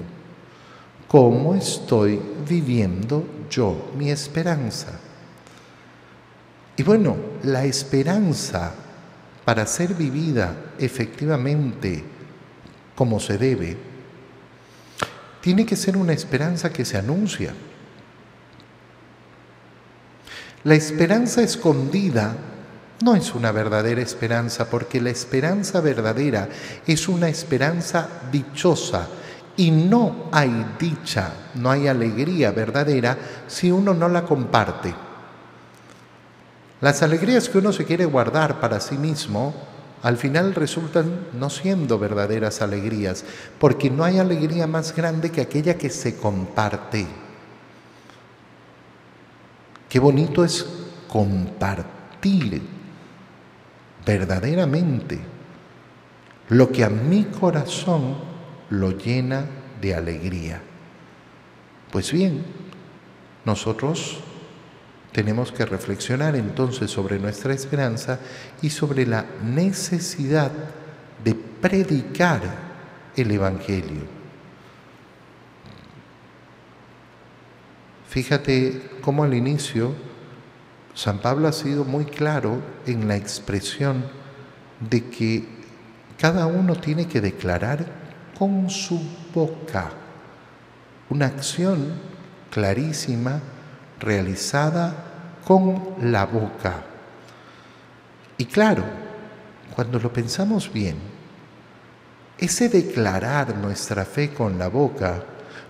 ¿Cómo 1.06 1.54
estoy 1.54 2.20
viviendo 2.48 3.24
yo 3.50 3.90
mi 3.96 4.10
esperanza? 4.10 4.98
Y 6.76 6.82
bueno, 6.82 7.16
la 7.42 7.64
esperanza 7.64 8.74
para 9.48 9.64
ser 9.64 9.94
vivida 9.94 10.74
efectivamente 10.78 12.04
como 12.94 13.18
se 13.18 13.38
debe, 13.38 13.78
tiene 15.40 15.64
que 15.64 15.74
ser 15.74 15.96
una 15.96 16.12
esperanza 16.12 16.70
que 16.70 16.84
se 16.84 16.98
anuncia, 16.98 17.54
La 20.64 20.74
esperanza 20.74 21.40
escondida 21.40 22.36
no 23.02 23.16
es 23.16 23.34
una 23.34 23.50
verdadera 23.50 24.02
esperanza, 24.02 24.68
porque 24.68 25.00
la 25.00 25.08
esperanza 25.08 25.80
verdadera 25.80 26.50
es 26.86 27.08
una 27.08 27.30
esperanza 27.30 28.06
dichosa. 28.30 29.08
Y 29.56 29.70
no 29.70 30.28
hay 30.30 30.74
dicha, 30.78 31.32
no 31.54 31.70
hay 31.70 31.88
alegría 31.88 32.50
verdadera 32.50 33.16
si 33.46 33.70
uno 33.72 33.94
no 33.94 34.10
la 34.10 34.24
comparte. 34.24 35.07
Las 36.80 37.02
alegrías 37.02 37.48
que 37.48 37.58
uno 37.58 37.72
se 37.72 37.84
quiere 37.84 38.04
guardar 38.04 38.60
para 38.60 38.80
sí 38.80 38.96
mismo, 38.96 39.54
al 40.02 40.16
final 40.16 40.54
resultan 40.54 41.26
no 41.32 41.50
siendo 41.50 41.98
verdaderas 41.98 42.62
alegrías, 42.62 43.24
porque 43.58 43.90
no 43.90 44.04
hay 44.04 44.18
alegría 44.18 44.66
más 44.66 44.94
grande 44.94 45.30
que 45.30 45.40
aquella 45.40 45.76
que 45.76 45.90
se 45.90 46.16
comparte. 46.16 47.06
Qué 49.88 49.98
bonito 49.98 50.44
es 50.44 50.66
compartir 51.08 52.62
verdaderamente 54.06 55.18
lo 56.50 56.70
que 56.70 56.84
a 56.84 56.90
mi 56.90 57.24
corazón 57.24 58.16
lo 58.70 58.92
llena 58.92 59.46
de 59.80 59.94
alegría. 59.94 60.62
Pues 61.90 62.12
bien, 62.12 62.44
nosotros 63.44 64.18
tenemos 65.12 65.52
que 65.52 65.64
reflexionar 65.64 66.36
entonces 66.36 66.90
sobre 66.90 67.18
nuestra 67.18 67.54
esperanza 67.54 68.18
y 68.62 68.70
sobre 68.70 69.06
la 69.06 69.24
necesidad 69.42 70.52
de 71.24 71.34
predicar 71.34 72.42
el 73.16 73.30
Evangelio. 73.30 74.02
Fíjate 78.08 78.90
cómo 79.00 79.24
al 79.24 79.34
inicio 79.34 79.94
San 80.94 81.20
Pablo 81.20 81.46
ha 81.46 81.52
sido 81.52 81.84
muy 81.84 82.04
claro 82.04 82.60
en 82.86 83.06
la 83.06 83.16
expresión 83.16 84.04
de 84.80 85.04
que 85.08 85.44
cada 86.18 86.46
uno 86.46 86.74
tiene 86.74 87.06
que 87.06 87.20
declarar 87.20 87.86
con 88.36 88.68
su 88.70 89.00
boca 89.34 89.90
una 91.10 91.26
acción 91.26 91.92
clarísima 92.50 93.40
realizada 94.00 94.94
con 95.44 95.94
la 96.02 96.26
boca. 96.26 96.84
Y 98.36 98.44
claro, 98.44 98.84
cuando 99.74 99.98
lo 99.98 100.12
pensamos 100.12 100.72
bien, 100.72 100.96
ese 102.38 102.68
declarar 102.68 103.56
nuestra 103.56 104.04
fe 104.04 104.32
con 104.32 104.58
la 104.58 104.68
boca 104.68 105.24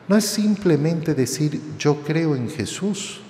no 0.07 0.17
es 0.17 0.25
simplemente 0.25 1.15
decir 1.15 1.61
yo 1.79 2.03
creo 2.03 2.35
en 2.35 2.51
Jesús, 2.51 3.21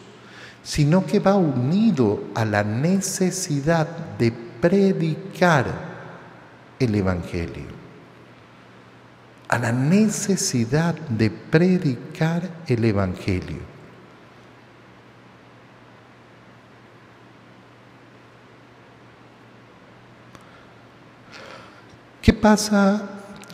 sino 0.62 1.06
que 1.06 1.20
va 1.20 1.36
unido 1.36 2.24
a 2.34 2.44
la 2.44 2.62
necesidad 2.64 3.86
de 4.18 4.32
predicar 4.32 5.66
el 6.78 6.94
Evangelio, 6.94 7.66
a 9.48 9.58
la 9.58 9.72
necesidad 9.72 10.94
de 10.94 11.30
predicar 11.30 12.48
el 12.66 12.84
Evangelio. 12.84 13.77
¿Qué 22.28 22.34
pasa 22.34 23.00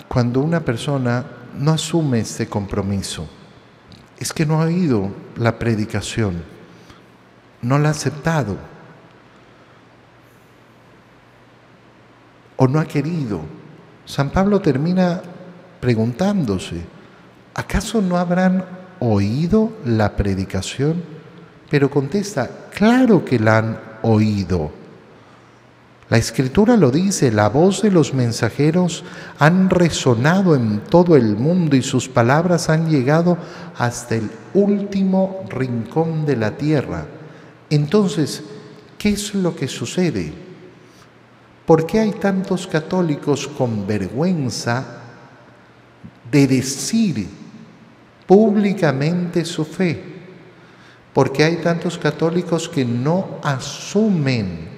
cuando 0.09 0.41
una 0.41 0.59
persona 0.59 1.25
no 1.57 1.71
asume 1.71 2.19
este 2.19 2.49
compromiso? 2.49 3.25
Es 4.19 4.33
que 4.33 4.45
no 4.45 4.61
ha 4.61 4.65
oído 4.65 5.13
la 5.37 5.61
predicación, 5.61 6.43
no 7.63 7.79
la 7.79 7.91
ha 7.91 7.93
aceptado 7.93 8.57
o 12.57 12.67
no 12.67 12.81
ha 12.81 12.85
querido. 12.85 13.43
San 14.07 14.31
Pablo 14.31 14.61
termina 14.61 15.23
preguntándose, 15.81 16.85
¿acaso 17.55 18.03
no 18.03 18.17
habrán 18.17 18.65
oído 18.99 19.71
la 19.85 20.17
predicación? 20.17 21.01
Pero 21.71 21.89
contesta, 21.89 22.51
claro 22.75 23.25
que 23.25 23.39
la 23.39 23.59
han 23.59 23.79
oído 24.03 24.73
la 26.11 26.19
escritura 26.19 26.77
lo 26.77 26.91
dice, 26.91 27.33
la 27.33 27.49
voz 27.49 27.81
de 27.81 27.91
los 27.91 28.13
mensajeros 28.13 29.05
han 29.39 29.71
resonado 29.71 30.55
en 30.55 30.81
todo 30.81 31.17
el 31.17 31.37
mundo 31.37 31.77
y 31.77 31.83
sus 31.83 32.09
palabras 32.09 32.69
han 32.69 32.91
llegado 32.91 33.39
hasta 33.79 34.17
el 34.17 34.31
último 34.53 35.45
rincón 35.49 36.27
de 36.27 36.37
la 36.37 36.51
tierra. 36.59 37.07
Entonces, 37.71 38.43
¿qué 38.99 39.11
es 39.11 39.35
lo 39.35 39.57
que 39.57 39.67
sucede? 39.67 40.35
¿Por 41.65 41.87
qué 41.87 42.01
hay 42.01 42.13
tantos 42.13 42.67
católicos 42.67 43.49
con 43.49 43.87
vergüenza 43.87 44.85
de 46.31 46.47
decir 46.47 47.27
públicamente 48.27 49.47
su 49.47 49.65
fe? 49.65 50.05
¿Por 51.15 51.33
qué 51.33 51.45
hay 51.45 51.57
tantos 51.57 51.97
católicos 51.97 52.69
que 52.69 52.85
no 52.85 53.39
asumen 53.43 54.74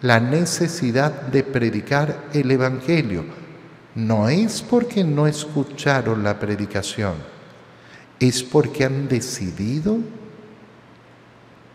la 0.00 0.20
necesidad 0.20 1.12
de 1.12 1.42
predicar 1.42 2.28
el 2.32 2.50
Evangelio. 2.50 3.24
No 3.94 4.28
es 4.28 4.62
porque 4.62 5.02
no 5.02 5.26
escucharon 5.26 6.22
la 6.22 6.38
predicación, 6.38 7.14
es 8.20 8.42
porque 8.42 8.84
han 8.84 9.08
decidido 9.08 9.98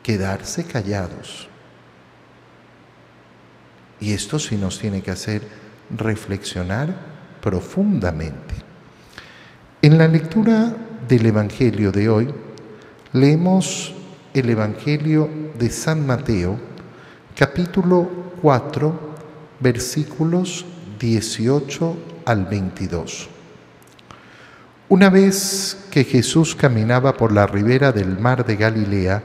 quedarse 0.02 0.64
callados. 0.64 1.50
Y 4.00 4.14
esto 4.14 4.40
sí 4.40 4.58
nos 4.58 4.80
tiene 4.80 5.02
que 5.02 5.12
hacer 5.12 5.42
reflexionar 5.96 6.94
profundamente. 7.42 8.56
En 9.82 9.98
la 9.98 10.08
lectura 10.08 10.74
del 11.08 11.26
Evangelio 11.26 11.92
de 11.92 12.10
hoy, 12.10 12.34
leemos 13.12 13.94
el 14.34 14.50
Evangelio 14.50 15.30
de 15.60 15.70
San 15.70 16.06
Mateo, 16.06 16.58
capítulo 17.36 18.08
4, 18.42 19.00
versículos 19.60 20.66
18 21.00 21.98
al 22.26 22.46
22. 22.46 23.28
Una 24.90 25.10
vez 25.10 25.78
que 25.90 26.04
Jesús 26.04 26.56
caminaba 26.56 27.18
por 27.18 27.32
la 27.32 27.48
ribera 27.48 27.92
del 27.92 28.20
mar 28.20 28.46
de 28.46 28.56
Galilea, 28.56 29.24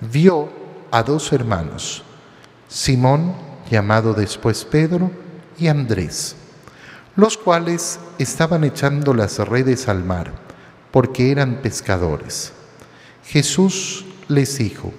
vio 0.00 0.48
a 0.90 1.02
dos 1.02 1.32
hermanos, 1.32 2.02
Simón, 2.68 3.34
llamado 3.70 4.14
después 4.14 4.64
Pedro, 4.64 5.10
y 5.58 5.68
Andrés, 5.68 6.36
los 7.14 7.36
cuales 7.36 8.00
estaban 8.18 8.64
echando 8.64 9.12
las 9.12 9.38
redes 9.38 9.88
al 9.88 10.02
mar, 10.02 10.32
porque 10.90 11.30
eran 11.30 11.56
pescadores. 11.56 12.52
Jesús 13.26 14.06
les 14.28 14.58
dijo, 14.58 14.92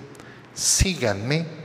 síganme 0.53 1.64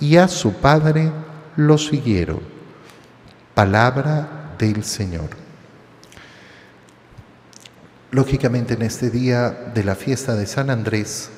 y 0.00 0.16
a 0.16 0.28
su 0.28 0.54
padre 0.54 1.10
lo 1.56 1.78
siguieron. 1.78 2.40
Palabra 3.54 4.54
del 4.58 4.84
Señor. 4.84 5.30
Lógicamente 8.10 8.74
en 8.74 8.82
este 8.82 9.10
día 9.10 9.50
de 9.50 9.84
la 9.84 9.94
fiesta 9.94 10.34
de 10.34 10.46
San 10.46 10.70
Andrés 10.70 11.30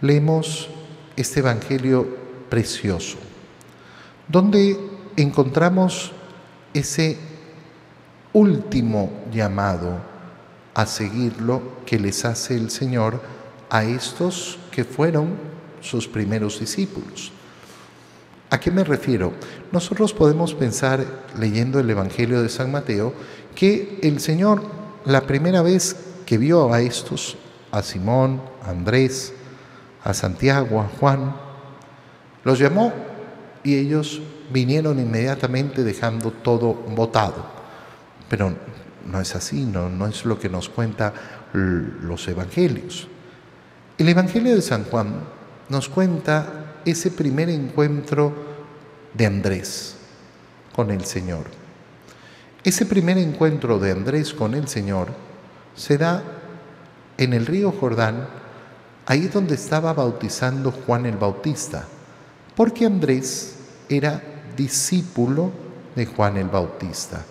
leemos 0.00 0.68
este 1.16 1.40
Evangelio 1.40 2.06
precioso, 2.48 3.16
donde 4.28 4.78
encontramos 5.16 6.12
ese 6.74 7.18
último 8.32 9.24
llamado 9.32 9.98
a 10.74 10.84
seguirlo 10.84 11.62
que 11.86 11.98
les 11.98 12.24
hace 12.24 12.54
el 12.54 12.70
Señor 12.70 13.22
a 13.70 13.84
estos 13.84 14.58
que 14.70 14.84
fueron 14.84 15.30
sus 15.80 16.06
primeros 16.06 16.60
discípulos. 16.60 17.32
¿A 18.56 18.58
qué 18.58 18.70
me 18.70 18.84
refiero? 18.84 19.34
Nosotros 19.70 20.14
podemos 20.14 20.54
pensar, 20.54 21.04
leyendo 21.38 21.78
el 21.78 21.90
Evangelio 21.90 22.40
de 22.40 22.48
San 22.48 22.72
Mateo, 22.72 23.12
que 23.54 23.98
el 24.02 24.18
Señor, 24.18 24.62
la 25.04 25.26
primera 25.26 25.60
vez 25.60 25.94
que 26.24 26.38
vio 26.38 26.72
a 26.72 26.80
estos, 26.80 27.36
a 27.70 27.82
Simón, 27.82 28.40
a 28.64 28.70
Andrés, 28.70 29.34
a 30.02 30.14
Santiago, 30.14 30.80
a 30.80 30.88
Juan, 30.88 31.36
Los 32.44 32.58
llamó 32.58 32.94
y 33.62 33.76
ellos 33.76 34.22
vinieron 34.50 34.98
inmediatamente 35.00 35.84
dejando 35.84 36.30
todo 36.30 36.72
votado. 36.72 37.44
Pero 38.30 38.54
no 39.04 39.20
es 39.20 39.36
así, 39.36 39.66
no, 39.66 39.90
no 39.90 40.06
es 40.06 40.24
lo 40.24 40.38
que 40.38 40.48
nos 40.48 40.70
cuenta 40.70 41.12
los 41.52 42.26
evangelios. 42.26 43.06
El 43.98 44.08
Evangelio 44.08 44.54
de 44.54 44.62
San 44.62 44.84
Juan 44.84 45.24
nos 45.68 45.90
cuenta 45.90 46.80
ese 46.86 47.10
primer 47.10 47.50
encuentro 47.50 48.45
de 49.16 49.26
Andrés 49.26 49.96
con 50.74 50.90
el 50.90 51.04
Señor. 51.04 51.46
Ese 52.64 52.84
primer 52.84 53.18
encuentro 53.18 53.78
de 53.78 53.92
Andrés 53.92 54.34
con 54.34 54.54
el 54.54 54.68
Señor 54.68 55.08
se 55.74 55.96
da 55.96 56.22
en 57.16 57.32
el 57.32 57.46
río 57.46 57.72
Jordán, 57.72 58.28
ahí 59.06 59.28
donde 59.28 59.54
estaba 59.54 59.92
bautizando 59.92 60.70
Juan 60.70 61.06
el 61.06 61.16
Bautista, 61.16 61.84
porque 62.54 62.84
Andrés 62.84 63.56
era 63.88 64.22
discípulo 64.56 65.52
de 65.94 66.06
Juan 66.06 66.36
el 66.36 66.48
Bautista, 66.48 67.24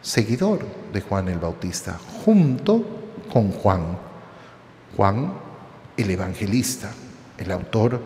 seguidor 0.00 0.60
de 0.92 1.00
Juan 1.00 1.28
el 1.28 1.38
Bautista, 1.38 1.98
junto 2.24 2.84
con 3.32 3.50
Juan. 3.50 3.98
Juan 4.96 5.32
el 5.96 6.10
evangelista, 6.10 6.90
el 7.38 7.50
autor 7.50 8.00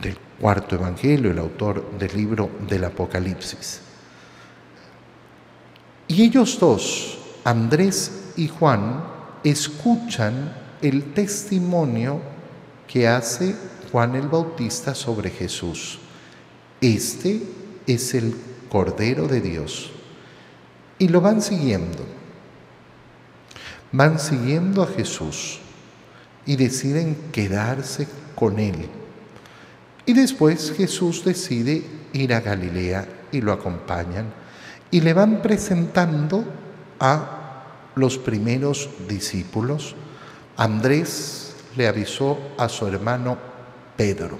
del 0.00 0.16
cuarto 0.40 0.74
evangelio, 0.74 1.30
el 1.30 1.38
autor 1.38 1.98
del 1.98 2.16
libro 2.16 2.50
del 2.66 2.84
Apocalipsis. 2.84 3.80
Y 6.08 6.22
ellos 6.22 6.58
dos, 6.58 7.18
Andrés 7.44 8.32
y 8.36 8.48
Juan, 8.48 9.04
escuchan 9.44 10.56
el 10.82 11.12
testimonio 11.12 12.20
que 12.88 13.06
hace 13.06 13.54
Juan 13.92 14.16
el 14.16 14.28
Bautista 14.28 14.94
sobre 14.94 15.30
Jesús. 15.30 15.98
Este 16.80 17.42
es 17.86 18.14
el 18.14 18.34
Cordero 18.70 19.28
de 19.28 19.40
Dios. 19.40 19.92
Y 20.98 21.08
lo 21.08 21.20
van 21.20 21.42
siguiendo. 21.42 22.04
Van 23.92 24.18
siguiendo 24.18 24.82
a 24.82 24.86
Jesús 24.86 25.58
y 26.46 26.56
deciden 26.56 27.16
quedarse 27.32 28.08
con 28.34 28.58
él. 28.58 28.88
Y 30.06 30.12
después 30.12 30.72
Jesús 30.76 31.24
decide 31.24 31.84
ir 32.12 32.34
a 32.34 32.40
Galilea 32.40 33.06
y 33.32 33.40
lo 33.40 33.52
acompañan 33.52 34.32
y 34.90 35.00
le 35.00 35.12
van 35.12 35.40
presentando 35.40 36.44
a 36.98 37.64
los 37.94 38.18
primeros 38.18 38.88
discípulos. 39.08 39.94
Andrés 40.56 41.54
le 41.76 41.86
avisó 41.86 42.38
a 42.58 42.68
su 42.68 42.86
hermano 42.86 43.38
Pedro. 43.96 44.38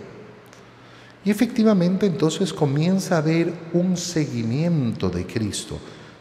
Y 1.25 1.31
efectivamente 1.31 2.07
entonces 2.07 2.53
comienza 2.53 3.17
a 3.17 3.19
haber 3.19 3.53
un 3.73 3.97
seguimiento 3.97 5.11
de 5.11 5.27
Cristo. 5.27 5.79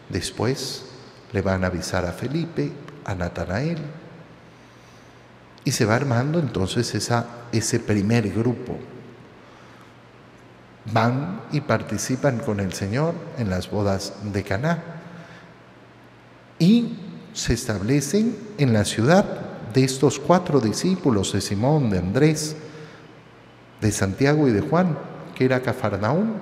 Después 0.10 0.84
le 1.32 1.42
van 1.42 1.64
a 1.64 1.68
avisar 1.68 2.06
a 2.06 2.12
Felipe, 2.12 2.72
a 3.06 3.16
Natanael, 3.16 3.78
y 5.64 5.72
se 5.72 5.86
va 5.86 5.96
armando 5.96 6.40
entonces 6.40 6.94
esa, 6.96 7.26
ese 7.52 7.80
primer 7.80 8.30
grupo. 8.30 8.78
Van 10.92 11.42
y 11.52 11.62
participan 11.62 12.40
con 12.40 12.60
el 12.60 12.74
Señor 12.74 13.14
en 13.38 13.50
las 13.50 13.70
bodas 13.70 14.14
de 14.24 14.44
Caná. 14.44 14.84
Y 16.58 16.98
se 17.34 17.54
establecen 17.54 18.38
en 18.58 18.74
la 18.74 18.86
ciudad 18.86 19.26
de 19.74 19.84
estos 19.84 20.20
cuatro 20.20 20.60
discípulos 20.60 21.34
de 21.34 21.42
Simón, 21.42 21.90
de 21.90 22.00
Andrés, 22.00 22.56
de 23.82 23.92
Santiago 23.92 24.48
y 24.48 24.52
de 24.52 24.62
Juan, 24.62 24.98
que 25.36 25.46
era 25.46 25.62
Cafarnaúm, 25.62 26.34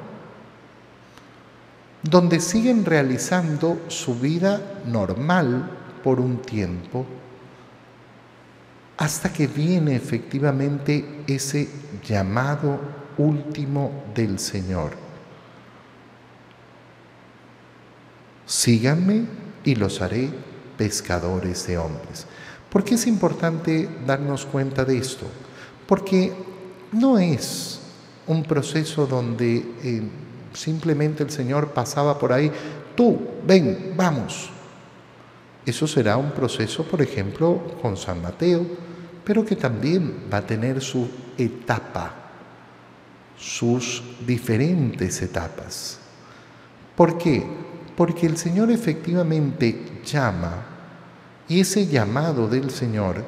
donde 2.04 2.40
siguen 2.40 2.86
realizando 2.86 3.80
su 3.90 4.16
vida 4.20 4.62
normal 4.86 5.70
por 6.04 6.20
un 6.20 6.42
tiempo 6.42 7.06
hasta 8.98 9.32
que 9.32 9.46
viene 9.46 9.96
efectivamente 9.96 11.24
ese 11.28 11.70
llamado 12.04 12.80
último 13.18 14.04
del 14.14 14.40
Señor. 14.40 14.92
Síganme 18.46 19.26
y 19.64 19.76
los 19.76 20.02
haré 20.02 20.30
pescadores 20.78 21.68
de 21.68 21.78
hombres. 21.78 22.26
¿Por 22.70 22.84
qué 22.84 22.96
es 22.96 23.08
importante 23.08 23.90
darnos 24.06 24.46
cuenta 24.46 24.86
de 24.86 24.98
esto? 24.98 25.26
Porque 25.88 26.34
no 26.92 27.18
es 27.18 27.80
un 28.28 28.44
proceso 28.44 29.08
donde 29.08 29.58
eh, 29.84 30.02
simplemente 30.54 31.24
el 31.24 31.30
Señor 31.30 31.70
pasaba 31.70 32.18
por 32.20 32.34
ahí, 32.34 32.52
tú, 32.96 33.20
ven, 33.46 33.94
vamos. 33.96 34.50
Eso 35.66 35.88
será 35.88 36.18
un 36.18 36.32
proceso, 36.32 36.84
por 36.84 37.02
ejemplo, 37.02 37.62
con 37.82 37.98
San 37.98 38.22
Mateo, 38.22 38.66
pero 39.24 39.46
que 39.46 39.56
también 39.56 40.26
va 40.32 40.38
a 40.38 40.48
tener 40.48 40.82
su 40.82 41.10
etapa, 41.38 42.27
sus 43.38 44.04
diferentes 44.26 45.22
etapas. 45.22 46.00
¿Por 46.96 47.18
qué? 47.18 47.46
Porque 47.96 48.26
el 48.26 48.38
Señor 48.38 48.72
efectivamente 48.72 50.02
llama 50.04 50.66
y 51.48 51.62
ese 51.62 51.88
llamado 51.88 52.48
del 52.48 52.72
Señor 52.72 53.24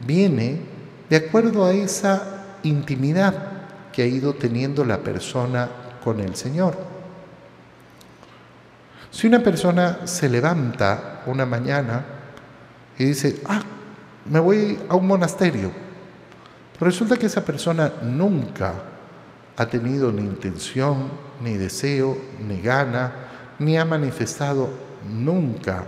viene 0.00 0.60
de 1.08 1.16
acuerdo 1.16 1.64
a 1.64 1.72
esa 1.72 2.58
intimidad 2.62 3.52
que 3.92 4.02
ha 4.02 4.06
ido 4.06 4.34
teniendo 4.34 4.84
la 4.84 4.98
persona 4.98 5.68
con 6.02 6.20
el 6.20 6.34
Señor. 6.34 6.76
Si 9.10 9.26
una 9.26 9.40
persona 9.40 10.06
se 10.06 10.28
levanta 10.28 11.22
una 11.26 11.46
mañana 11.46 12.04
y 12.98 13.04
dice, 13.04 13.40
ah, 13.46 13.62
me 14.24 14.40
voy 14.40 14.78
a 14.88 14.94
un 14.94 15.06
monasterio. 15.06 15.70
resulta 16.80 17.16
que 17.16 17.26
esa 17.26 17.44
persona 17.44 17.92
nunca 18.02 18.74
ha 19.56 19.66
tenido 19.66 20.10
ni 20.12 20.22
intención, 20.22 21.10
ni 21.42 21.54
deseo, 21.54 22.16
ni 22.46 22.60
gana, 22.60 23.12
ni 23.58 23.76
ha 23.76 23.84
manifestado 23.84 24.70
nunca 25.08 25.86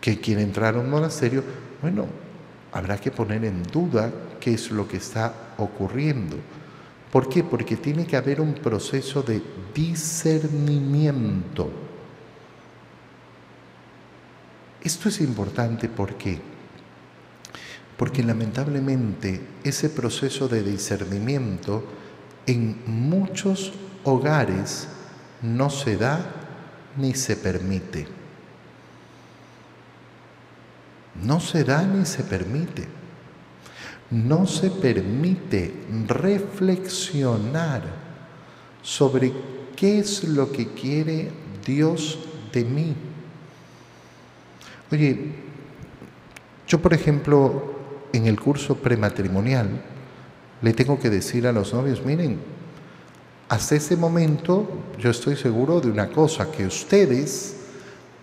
que 0.00 0.20
quiere 0.20 0.42
entrar 0.42 0.74
a 0.74 0.80
un 0.80 0.90
monasterio. 0.90 1.42
Bueno, 1.80 2.06
habrá 2.72 2.98
que 2.98 3.10
poner 3.10 3.44
en 3.44 3.62
duda 3.62 4.10
qué 4.40 4.54
es 4.54 4.70
lo 4.70 4.86
que 4.86 4.98
está 4.98 5.54
ocurriendo. 5.58 6.36
¿Por 7.10 7.28
qué? 7.28 7.44
Porque 7.44 7.76
tiene 7.76 8.06
que 8.06 8.16
haber 8.16 8.40
un 8.40 8.54
proceso 8.54 9.22
de 9.22 9.42
discernimiento. 9.74 11.70
Esto 14.82 15.08
es 15.08 15.20
importante 15.20 15.88
porque 15.88 16.40
porque 18.02 18.24
lamentablemente 18.24 19.40
ese 19.62 19.88
proceso 19.88 20.48
de 20.48 20.64
discernimiento 20.64 21.84
en 22.46 22.82
muchos 22.86 23.72
hogares 24.04 24.88
no 25.42 25.70
se 25.70 25.96
da 25.96 26.20
ni 26.96 27.14
se 27.14 27.36
permite. 27.36 28.06
No 31.22 31.40
se 31.40 31.64
da 31.64 31.82
ni 31.82 32.04
se 32.04 32.22
permite. 32.24 32.88
No 34.10 34.46
se 34.46 34.70
permite 34.70 35.72
reflexionar 36.06 37.82
sobre 38.82 39.32
qué 39.76 40.00
es 40.00 40.24
lo 40.24 40.52
que 40.52 40.68
quiere 40.68 41.30
Dios 41.64 42.18
de 42.52 42.64
mí. 42.64 42.94
Oye, 44.90 45.32
yo 46.68 46.80
por 46.80 46.92
ejemplo 46.92 47.72
en 48.12 48.26
el 48.26 48.38
curso 48.38 48.76
prematrimonial 48.76 49.82
le 50.62 50.72
tengo 50.72 50.98
que 50.98 51.10
decir 51.10 51.46
a 51.46 51.52
los 51.52 51.74
novios, 51.74 52.04
miren, 52.04 52.38
hasta 53.48 53.74
ese 53.74 53.96
momento 53.96 54.66
yo 54.98 55.10
estoy 55.10 55.36
seguro 55.36 55.80
de 55.80 55.90
una 55.90 56.08
cosa, 56.08 56.50
que 56.50 56.64
ustedes 56.64 57.56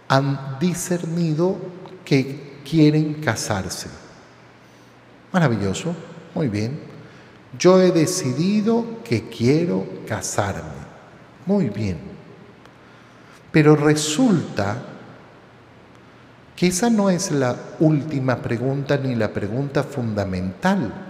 han 0.07 0.57
discernido 0.59 1.57
que 2.03 2.61
quieren 2.67 3.15
casarse. 3.15 3.89
Maravilloso, 5.31 5.93
muy 6.33 6.47
bien. 6.47 6.79
Yo 7.59 7.79
he 7.79 7.91
decidido 7.91 9.03
que 9.03 9.27
quiero 9.29 9.85
casarme. 10.07 10.79
Muy 11.45 11.69
bien. 11.69 11.97
Pero 13.51 13.75
resulta 13.75 14.81
que 16.55 16.67
esa 16.67 16.89
no 16.89 17.09
es 17.09 17.31
la 17.31 17.55
última 17.79 18.37
pregunta 18.37 18.97
ni 18.97 19.15
la 19.15 19.31
pregunta 19.31 19.83
fundamental 19.83 21.08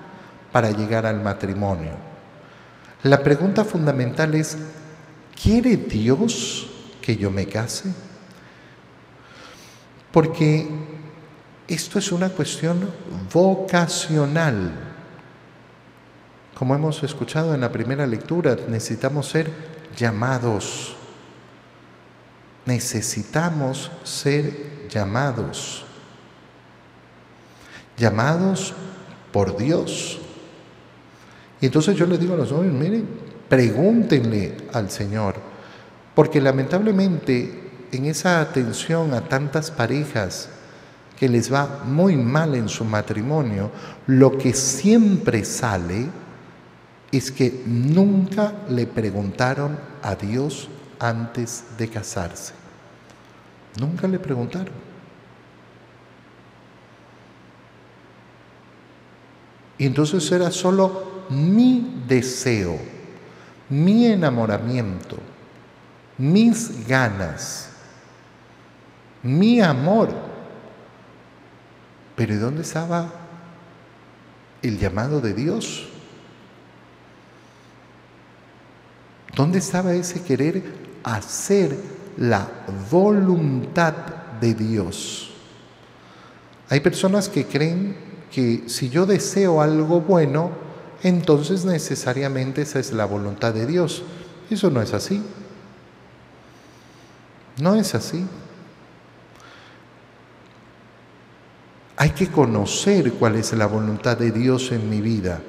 para 0.51 0.71
llegar 0.71 1.05
al 1.05 1.21
matrimonio. 1.21 1.91
La 3.03 3.23
pregunta 3.23 3.63
fundamental 3.63 4.35
es, 4.35 4.57
¿quiere 5.41 5.77
Dios 5.77 6.69
que 7.01 7.15
yo 7.15 7.31
me 7.31 7.47
case? 7.47 7.93
Porque 10.11 10.67
esto 11.67 11.99
es 11.99 12.11
una 12.11 12.29
cuestión 12.29 12.89
vocacional. 13.31 14.71
Como 16.55 16.75
hemos 16.75 17.03
escuchado 17.03 17.53
en 17.53 17.61
la 17.61 17.71
primera 17.71 18.05
lectura, 18.05 18.57
necesitamos 18.67 19.29
ser 19.29 19.51
llamados. 19.95 20.95
Necesitamos 22.65 23.91
ser 24.03 24.87
llamados. 24.89 25.85
Llamados 27.97 28.73
por 29.31 29.55
Dios. 29.55 30.19
Y 31.61 31.65
entonces 31.65 31.95
yo 31.95 32.05
les 32.05 32.19
digo 32.19 32.33
a 32.33 32.37
los 32.37 32.51
jóvenes, 32.51 32.73
miren, 32.73 33.07
pregúntenle 33.49 34.55
al 34.73 34.89
Señor, 34.89 35.35
porque 36.15 36.39
lamentablemente 36.39 37.87
en 37.91 38.05
esa 38.05 38.39
atención 38.39 39.13
a 39.13 39.21
tantas 39.21 39.71
parejas 39.71 40.49
que 41.17 41.27
les 41.27 41.51
va 41.51 41.83
muy 41.85 42.15
mal 42.15 42.55
en 42.55 42.69
su 42.69 42.85
matrimonio, 42.85 43.71
lo 44.07 44.37
que 44.37 44.53
siempre 44.53 45.43
sale 45.43 46.07
es 47.11 47.31
que 47.31 47.63
nunca 47.65 48.53
le 48.69 48.87
preguntaron 48.87 49.77
a 50.01 50.15
Dios 50.15 50.69
antes 50.99 51.65
de 51.77 51.89
casarse. 51.89 52.53
Nunca 53.79 54.07
le 54.07 54.19
preguntaron. 54.19 54.73
Y 59.77 59.85
entonces 59.85 60.29
era 60.31 60.51
solo 60.51 61.08
mi 61.29 62.03
deseo, 62.07 62.77
mi 63.69 64.07
enamoramiento, 64.07 65.17
mis 66.17 66.87
ganas, 66.87 67.69
mi 69.23 69.61
amor. 69.61 70.09
Pero 72.15 72.33
¿y 72.33 72.37
dónde 72.37 72.63
estaba 72.63 73.09
el 74.61 74.77
llamado 74.77 75.21
de 75.21 75.33
Dios? 75.33 75.87
¿Dónde 79.35 79.59
estaba 79.59 79.93
ese 79.93 80.21
querer 80.21 80.63
hacer 81.03 81.77
la 82.17 82.47
voluntad 82.91 83.93
de 84.41 84.53
Dios? 84.53 85.31
Hay 86.69 86.81
personas 86.81 87.29
que 87.29 87.45
creen 87.45 87.95
que 88.31 88.63
si 88.67 88.89
yo 88.89 89.05
deseo 89.05 89.61
algo 89.61 90.01
bueno, 90.01 90.51
entonces 91.03 91.65
necesariamente 91.65 92.61
esa 92.61 92.79
es 92.79 92.91
la 92.91 93.05
voluntad 93.05 93.53
de 93.53 93.65
Dios. 93.65 94.03
Eso 94.49 94.69
no 94.69 94.81
es 94.81 94.93
así. 94.93 95.23
No 97.61 97.75
es 97.75 97.95
así. 97.95 98.25
Hay 101.97 102.11
que 102.11 102.27
conocer 102.27 103.13
cuál 103.13 103.35
es 103.35 103.51
la 103.53 103.65
voluntad 103.65 104.17
de 104.17 104.31
Dios 104.31 104.71
en 104.71 104.89
mi 104.89 105.01
vida. 105.01 105.41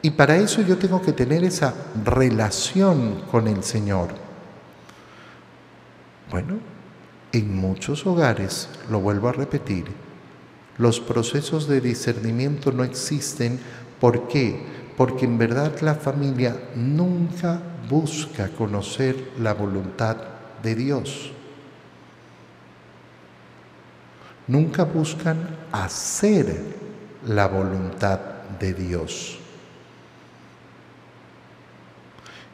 Y 0.00 0.10
para 0.10 0.36
eso 0.36 0.62
yo 0.62 0.78
tengo 0.78 1.02
que 1.02 1.12
tener 1.12 1.42
esa 1.42 1.74
relación 2.04 3.22
con 3.30 3.48
el 3.48 3.64
Señor. 3.64 4.08
Bueno, 6.30 6.58
en 7.32 7.56
muchos 7.56 8.06
hogares, 8.06 8.68
lo 8.90 9.00
vuelvo 9.00 9.28
a 9.28 9.32
repetir, 9.32 9.86
los 10.78 11.00
procesos 11.00 11.66
de 11.66 11.80
discernimiento 11.80 12.70
no 12.70 12.84
existen. 12.84 13.58
¿Por 14.00 14.28
qué? 14.28 14.64
Porque 14.98 15.26
en 15.26 15.38
verdad 15.38 15.78
la 15.80 15.94
familia 15.94 16.56
nunca 16.74 17.62
busca 17.88 18.48
conocer 18.48 19.30
la 19.38 19.54
voluntad 19.54 20.16
de 20.60 20.74
Dios. 20.74 21.30
Nunca 24.48 24.82
buscan 24.82 25.56
hacer 25.70 26.64
la 27.28 27.46
voluntad 27.46 28.18
de 28.58 28.74
Dios. 28.74 29.38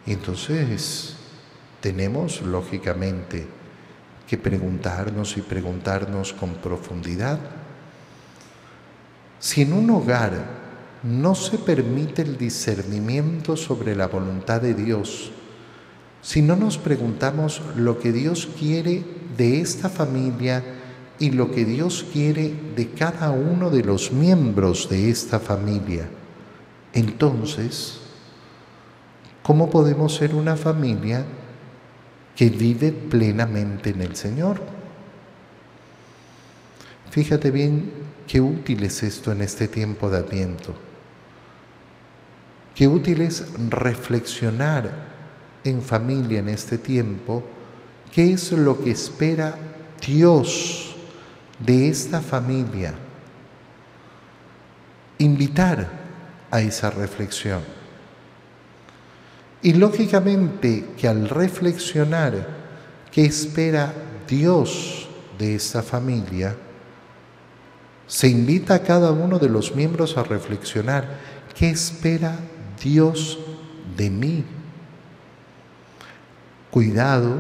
Entonces, 0.05 1.17
tenemos 1.81 2.43
lógicamente 2.43 3.47
que 4.29 4.37
preguntarnos 4.37 5.39
y 5.39 5.41
preguntarnos 5.41 6.35
con 6.35 6.57
profundidad. 6.57 7.39
Si 9.39 9.63
en 9.63 9.73
un 9.73 9.89
hogar 9.89 10.64
no 11.05 11.35
se 11.35 11.59
permite 11.59 12.23
el 12.23 12.37
discernimiento 12.37 13.57
sobre 13.57 13.95
la 13.95 14.09
voluntad 14.09 14.61
de 14.61 14.75
Dios, 14.75 15.31
si 16.23 16.43
no 16.43 16.57
nos 16.57 16.79
preguntamos 16.79 17.61
lo 17.77 17.99
que 17.99 18.11
Dios 18.11 18.49
quiere 18.59 19.05
de 19.37 19.61
esta 19.61 19.89
familia 19.89 20.65
y 21.19 21.31
lo 21.31 21.51
que 21.51 21.65
Dios 21.65 22.05
quiere 22.13 22.55
de 22.75 22.91
cada 22.91 23.31
uno 23.31 23.71
de 23.71 23.85
los 23.85 24.11
miembros 24.11 24.89
de 24.89 25.11
esta 25.11 25.39
familia, 25.39 26.09
entonces 26.95 28.01
¿Cómo 29.45 29.69
podemos 29.69 30.15
ser 30.15 30.35
una 30.35 30.57
familia 30.57 31.23
que 32.35 32.49
vive 32.49 32.93
plenamente 32.93 33.91
en 33.91 34.01
el 34.01 34.17
Señor? 34.17 34.59
Fíjate 37.11 37.51
bien 37.51 37.93
qué 38.27 38.41
útil 38.41 38.83
es 38.85 39.03
esto 39.03 39.33
en 39.33 39.43
este 39.43 39.69
tiempo 39.69 40.09
de 40.09 40.17
Adviento. 40.17 40.75
Qué 42.75 42.89
útil 42.89 43.21
es 43.21 43.45
reflexionar 43.71 44.91
en 45.63 45.81
familia 45.81 46.41
en 46.41 46.49
este 46.49 46.77
tiempo 46.79 47.45
qué 48.13 48.33
es 48.33 48.53
lo 48.53 48.83
que 48.83 48.91
espera 48.91 49.57
Dios 50.05 50.95
de 51.59 51.89
esta 51.89 52.21
familia. 52.21 52.95
Invitar 55.19 55.89
a 56.51 56.61
esa 56.61 56.91
reflexión. 56.91 57.63
Y 59.63 59.73
lógicamente 59.75 60.91
que 60.99 61.09
al 61.09 61.29
reflexionar 61.29 62.47
qué 63.11 63.25
espera 63.25 63.95
Dios 64.29 65.09
de 65.39 65.55
esta 65.55 65.83
familia, 65.83 66.55
se 68.07 68.29
invita 68.29 68.75
a 68.75 68.83
cada 68.83 69.13
uno 69.13 69.39
de 69.39 69.49
los 69.49 69.75
miembros 69.75 70.19
a 70.19 70.25
reflexionar 70.25 71.19
qué 71.55 71.71
espera 71.71 72.33
Dios 72.33 72.54
de 72.85 74.11
mí. 74.11 74.45
Cuidado 76.71 77.39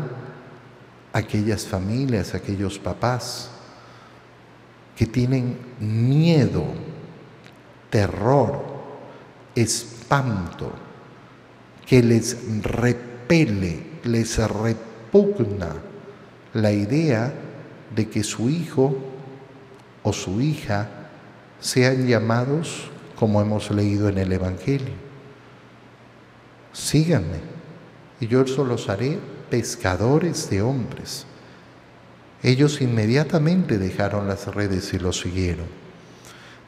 aquellas 1.12 1.66
familias, 1.66 2.34
aquellos 2.34 2.78
papás 2.78 3.50
que 4.96 5.06
tienen 5.06 5.58
miedo, 5.80 6.64
terror, 7.90 8.64
espanto 9.54 10.72
que 11.86 12.02
les 12.02 12.38
repele, 12.62 14.00
les 14.04 14.38
repugna 14.38 15.76
la 16.54 16.72
idea 16.72 17.34
de 17.94 18.08
que 18.08 18.24
su 18.24 18.48
hijo 18.48 18.96
o 20.02 20.12
su 20.12 20.40
hija 20.40 20.88
sean 21.60 22.06
llamados 22.06 22.90
como 23.16 23.42
hemos 23.42 23.70
leído 23.70 24.08
en 24.08 24.18
el 24.18 24.32
Evangelio. 24.32 25.03
Síganme 26.74 27.38
y 28.20 28.26
yo 28.26 28.42
los 28.42 28.88
haré 28.88 29.18
pescadores 29.48 30.50
de 30.50 30.60
hombres. 30.60 31.24
Ellos 32.42 32.82
inmediatamente 32.82 33.78
dejaron 33.78 34.26
las 34.26 34.52
redes 34.52 34.92
y 34.92 34.98
lo 34.98 35.12
siguieron. 35.12 35.66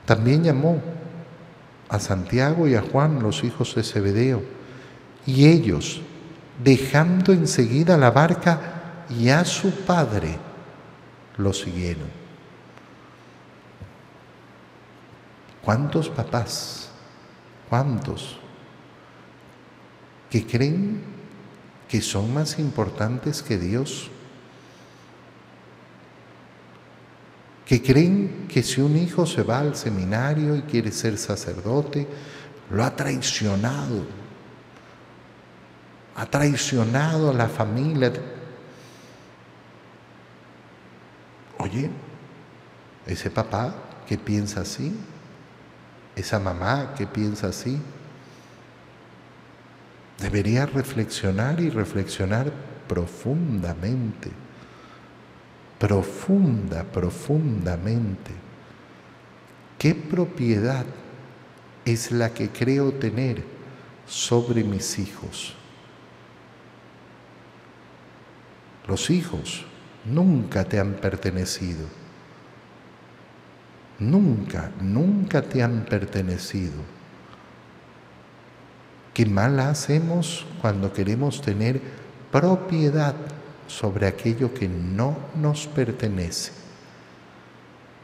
También 0.07 0.45
llamó 0.45 0.81
a 1.89 1.99
Santiago 1.99 2.69
y 2.69 2.77
a 2.77 2.83
Juan, 2.83 3.23
los 3.23 3.45
hijos 3.45 3.75
de 3.75 3.83
Zebedeo 3.83 4.43
y 5.27 5.49
ellos, 5.49 6.01
dejando 6.63 7.33
enseguida 7.33 7.99
la 7.99 8.13
barca 8.13 9.05
y 9.11 9.29
a 9.29 9.45
su 9.45 9.73
padre, 9.85 10.39
lo 11.37 11.53
siguieron. 11.53 12.09
¿Cuántos 15.63 16.09
papás? 16.09 16.91
¿Cuántos? 17.69 18.39
Que 20.31 20.47
creen 20.47 21.01
que 21.89 22.01
son 22.01 22.33
más 22.35 22.59
importantes 22.59 23.43
que 23.43 23.59
Dios? 23.59 24.11
que 27.67 27.83
creen 27.83 28.47
que 28.49 28.63
si 28.63 28.81
un 28.81 28.97
hijo 28.97 29.27
se 29.27 29.43
va 29.43 29.59
al 29.59 29.75
seminario 29.75 30.55
y 30.55 30.63
quiere 30.63 30.93
ser 30.93 31.19
sacerdote, 31.19 32.07
lo 32.71 32.85
ha 32.85 32.95
traicionado, 32.95 34.07
ha 36.15 36.27
traicionado 36.27 37.31
a 37.31 37.35
la 37.35 37.49
familia. 37.49 38.13
Oye, 41.59 41.91
ese 43.05 43.31
papá 43.31 43.75
que 44.07 44.17
piensa 44.17 44.61
así, 44.61 44.97
esa 46.15 46.39
mamá 46.39 46.95
que 46.97 47.09
piensa 47.09 47.49
así, 47.49 47.81
debería 50.19 50.67
reflexionar 50.67 51.61
y 51.61 51.71
reflexionar 51.71 52.53
profundamente, 52.89 54.31
profunda, 55.79 56.85
profundamente. 56.85 58.33
¿Qué 59.79 59.95
propiedad 59.95 60.87
es 61.85 62.11
la 62.11 62.35
que 62.35 62.51
creo 62.51 62.93
tener 62.93 63.43
sobre 64.07 64.63
mis 64.63 64.99
hijos. 64.99 65.55
Los 68.87 69.11
hijos 69.11 69.65
nunca 70.05 70.65
te 70.65 70.79
han 70.79 70.95
pertenecido. 70.95 71.87
Nunca, 73.99 74.71
nunca 74.81 75.43
te 75.43 75.63
han 75.63 75.85
pertenecido. 75.85 76.96
Qué 79.17 79.25
mal 79.25 79.59
hacemos 79.61 80.45
cuando 80.61 80.93
queremos 80.93 81.41
tener 81.41 81.81
propiedad 82.31 83.15
sobre 83.67 84.07
aquello 84.07 84.53
que 84.53 84.69
no 84.69 85.17
nos 85.35 85.67
pertenece. 85.67 86.53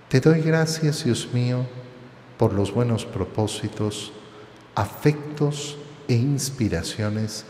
Te 0.09 0.20
doy 0.20 0.40
gracias, 0.40 1.05
Dios 1.05 1.29
mío, 1.35 1.66
por 2.38 2.55
los 2.55 2.72
buenos 2.72 3.05
propósitos, 3.05 4.11
afectos 4.75 5.77
e 6.09 6.14
inspiraciones 6.14 7.44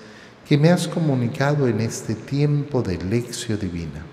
que 0.45 0.59
me 0.59 0.71
has 0.71 0.89
comunicado 0.89 1.69
en 1.69 1.83
este 1.83 2.17
tiempo 2.17 2.83
de 2.83 2.97
lección 2.97 3.61
divina. 3.61 4.05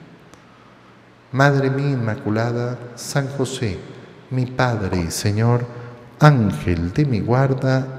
Madre 1.31 1.71
mía 1.71 1.89
Inmaculada, 1.89 2.77
San 2.93 3.27
José, 3.29 3.79
mi 4.29 4.45
Padre 4.45 5.05
y 5.07 5.09
Señor, 5.09 5.65
Ángel 6.19 6.93
de 6.93 7.05
mi 7.05 7.19
guarda, 7.19 7.98